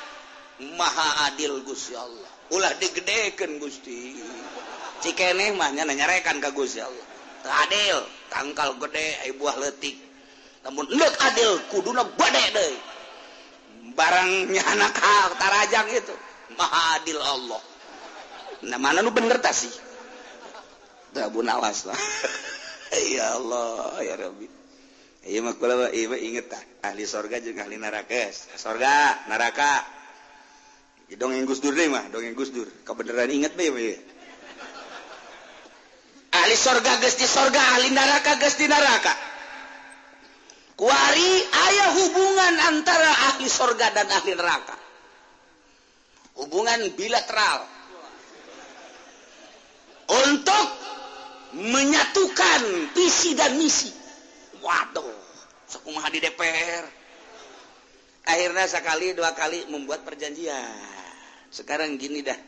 [0.76, 2.30] maha adil Gusti Allah.
[2.54, 4.20] Ulah digedekeun Gusti.
[5.00, 7.08] Cikeneh mahnya nanyarekan ke Gusti Allah.
[7.66, 7.98] Adil
[8.32, 10.14] tangkal gede ay buah letik
[10.64, 12.74] namun leuk adil kuduna gede deh
[13.94, 16.16] barangnya anak ka tarajang itu.
[16.56, 17.62] mahadil Allah.
[18.64, 19.72] Nah mana nu bener tak sih?
[21.14, 21.94] Abu Nawas lah
[23.14, 24.48] ya Allah ya Rabbi.
[25.24, 28.34] Iya mah kula iya inget tak ahli sorga juga ahli neraka.
[28.60, 29.86] Sorga neraka.
[31.08, 32.68] Ya dongeng Gus Dur deh mah dongeng Gus Dur.
[32.84, 34.00] Kebenaran inget be ya.
[36.34, 39.16] ahli sorga geus di sorga ahli neraka geus di neraka.
[40.74, 41.32] Kuari
[41.70, 44.83] ayah hubungan antara ahli sorga dan ahli neraka.
[46.38, 47.66] Hubungan bilateral
[50.10, 50.68] untuk
[51.54, 52.62] menyatukan
[52.98, 53.92] visi dan misi.
[54.64, 55.18] Waduh,
[55.70, 56.86] sekumaha di DPR.
[58.24, 60.72] Akhirnya sekali dua kali membuat perjanjian.
[61.52, 62.40] Sekarang gini dah.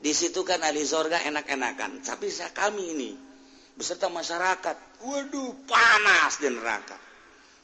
[0.00, 2.00] Di situ kan ahli sorga enak-enakan.
[2.00, 3.10] Tapi kami ini
[3.74, 6.96] beserta masyarakat, waduh panas di neraka.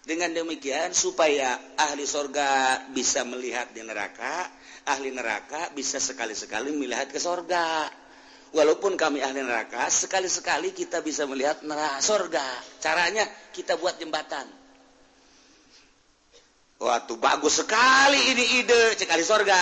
[0.06, 4.46] Dengan demikian supaya ahli sorga bisa melihat di neraka,
[4.86, 7.90] ahli neraka bisa sekali-sekali melihat ke sorga.
[8.54, 12.46] Walaupun kami ahli neraka, sekali-sekali kita bisa melihat neraka sorga.
[12.78, 14.46] Caranya kita buat jembatan.
[16.76, 19.58] Waktu bagus sekali ini ide cekali sorga.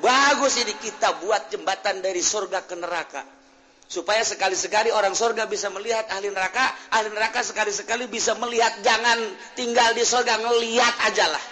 [0.00, 3.24] Bagus ini kita buat jembatan dari sorga ke neraka.
[3.92, 6.64] Supaya sekali-sekali orang sorga bisa melihat ahli neraka,
[6.96, 9.20] ahli neraka sekali-sekali bisa melihat, jangan
[9.52, 11.44] tinggal di sorga, ngelihat aja lah.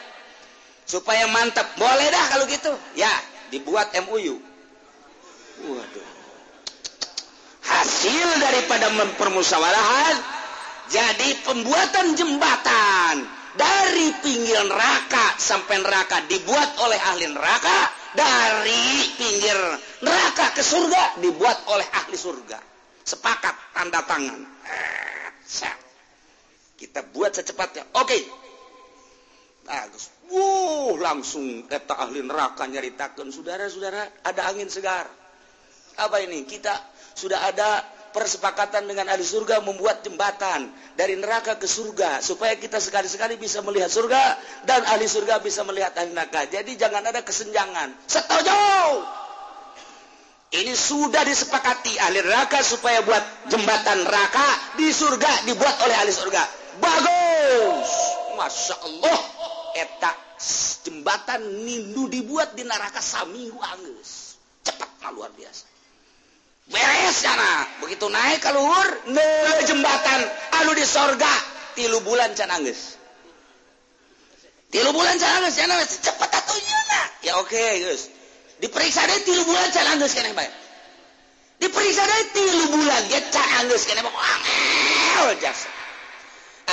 [0.91, 1.71] Supaya mantap.
[1.79, 2.75] Boleh dah kalau gitu.
[2.99, 3.15] Ya,
[3.55, 4.43] dibuat MUU.
[5.71, 6.09] Waduh.
[7.61, 10.17] Hasil daripada mempermusawarahan,
[10.91, 13.23] jadi pembuatan jembatan
[13.55, 17.79] dari pinggir neraka sampai neraka dibuat oleh ahli neraka
[18.15, 19.59] dari pinggir
[20.03, 22.59] neraka ke surga dibuat oleh ahli surga
[23.03, 24.39] sepakat tanda tangan
[26.79, 28.19] kita buat secepatnya oke
[29.71, 35.07] bagus Wuh, langsung kata ahli neraka nyaritakan saudara-saudara ada angin segar
[35.99, 36.75] apa ini kita
[37.15, 43.39] sudah ada persepakatan dengan ahli surga membuat jembatan dari neraka ke surga supaya kita sekali-sekali
[43.39, 46.47] bisa melihat surga dan ahli surga bisa melihat ahli neraka.
[46.51, 47.95] Jadi jangan ada kesenjangan.
[48.11, 48.63] Setuju.
[50.51, 56.43] Ini sudah disepakati ahli neraka supaya buat jembatan neraka di surga dibuat oleh ahli surga.
[56.83, 57.91] Bagus.
[58.35, 59.40] Masya Allah.
[59.77, 60.11] eta
[60.85, 65.65] jembatan Nindu dibuat di neraka saminggu Angus cepat nah, luar biasa.
[66.71, 68.89] Beres sana begitu naik ke luhur
[69.67, 70.21] jembatan.
[70.63, 71.35] Anu di sorga
[71.75, 73.01] tilu bulan can Angus
[74.71, 78.13] tilu bulan can Angus cenah cepet atuh yeuna ya oke okay, guys.
[78.61, 80.51] Diperiksa deh tilu bulan can Angus keneh bae
[81.61, 85.80] diperiksa deh tilu bulan ge can Angus keneh bae angel jasa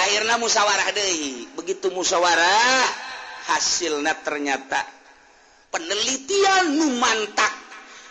[0.06, 2.86] akhirnya musyawarah deh begitu musyawarah
[3.48, 4.98] hasilnya ternyata
[5.72, 7.54] penelitian nu mantak.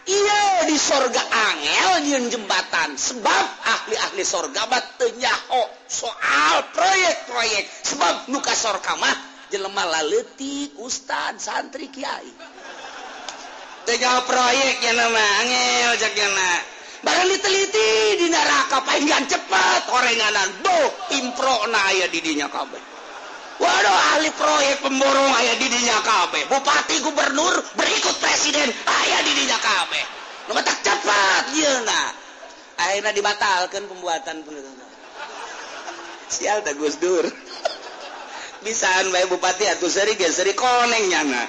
[0.07, 2.95] Iya di sorga angel yang jembatan.
[2.95, 7.66] Sebab ahli-ahli sorga batunyaho soal proyek-proyek.
[7.66, 9.16] Sebab nuka sorga mah
[9.51, 12.30] jelema laletik ustad santri kiai.
[13.82, 16.14] Tinggal proyek yang nama angel jak
[17.05, 20.80] barang diteliti di neraka pahingan cepat orenganan do
[21.20, 22.80] impro na aya didinya kabeh.
[23.57, 26.44] Waduh ahli proyek pemborong aya didinya kabeh.
[26.49, 30.05] Bupati gubernur berikut presiden aya didinya kabeh.
[30.47, 32.03] Nu tak cepat yeuna
[32.76, 34.55] akhirnya dibatalkan pembuatan pun
[36.28, 37.24] sial tak Gus Dur.
[38.64, 41.44] Bisaan baik bupati atuh seri geseri koneng nyana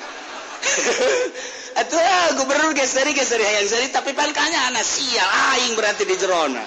[1.77, 6.65] Atuh ah, gubernur geseri geseri hayang seri tapi palkanya anak sial aing berarti di jerona.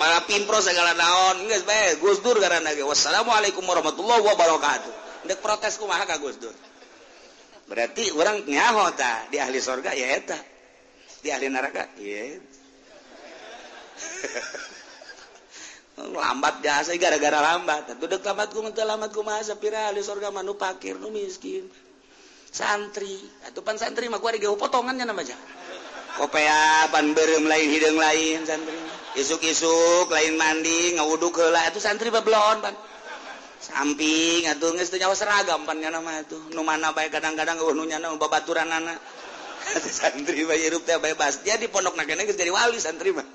[0.00, 2.80] Para pimpro segala naon geus bae Gus Dur karena ge.
[2.88, 4.92] Wassalamualaikum warahmatullahi wabarakatuh.
[5.28, 6.56] Ndek protes kumaha ka Gus Dur?
[7.68, 10.40] Berarti orang nyaho ta di ahli sorga ya eta.
[11.20, 12.40] Di ahli neraka ya
[16.00, 17.92] lambat biasa gara-gara lambat.
[18.00, 21.68] Tuh dek lambat ku menteu lambat kumaha sapira ahli sorga manu pakir nu miskin
[22.54, 23.18] santri.
[23.50, 25.34] Atupan santri mah kuari geuh potongannya namanya.
[26.14, 28.78] Kopea ban berem lain hidung lain santri
[29.18, 32.74] isuk-isuk lain mandi ngawuduk lah itu santri bablon pan.
[33.58, 36.54] Samping atuh geus teu nyawa seragam pan nya mah atuh.
[36.54, 38.94] Nu mana bae kadang-kadang eueuh nu nyana babaturanana
[39.98, 41.42] santri bae hirup teh bebas.
[41.42, 43.26] Dia di pondok na geus jadi wali santri mah.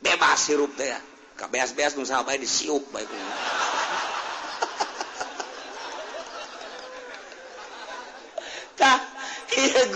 [0.00, 1.00] Bebas hirup teh ya.
[1.36, 3.77] Kabeas-beas nu saha bae disiuk bae kumaha
[8.78, 9.02] Makkah
[9.58, 9.90] ingat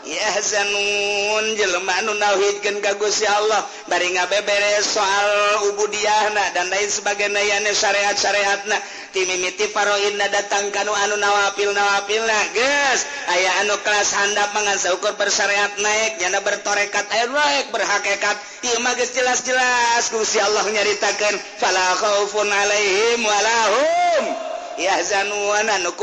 [0.00, 3.60] Yasanun jelma nu nawhidkeun ka Gusti Allah.
[3.84, 5.28] Bari ngabeberes soal
[5.72, 8.76] ubudiyahna dan lain sebagainya yana syariat-syariatna.
[9.12, 13.00] Timimiti mimiti datang kanu anu nawapil nawafilna geus.
[13.28, 18.96] Aya anu kelas handap mangansa ukur bersyariat naik nyana bertorekat aya naik berhakikat ieu mah
[18.96, 24.49] geus jelas-jelas Gusti Allah nyaritakeun fala khaufun alaihim walahum
[24.80, 26.00] yaanut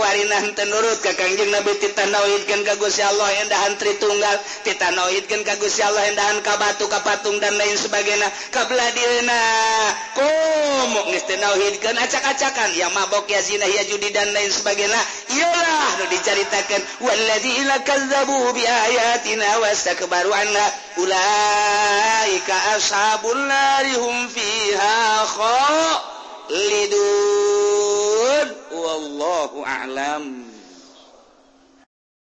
[1.01, 7.01] kakangjing nabi titanoidkan kagus Allah endahan tri tunggal titanoidkan kagus Allah endahan ka batu ka
[7.01, 8.29] patung dan lain sebagainya.
[8.53, 9.41] Kabladina
[10.13, 12.77] kumuk nistinoidkan acak-acakan.
[12.77, 15.01] Ya mabok ya zina ya judi dan lain sebagainya.
[15.33, 20.67] Iyalah nu diceritakan walladzina kazzabu biayatina wastakbaru anha
[21.01, 26.16] ulaika ashabun narihum fiha khalidun
[26.49, 28.47] lidun.
[28.71, 30.46] Wallahu a'lam.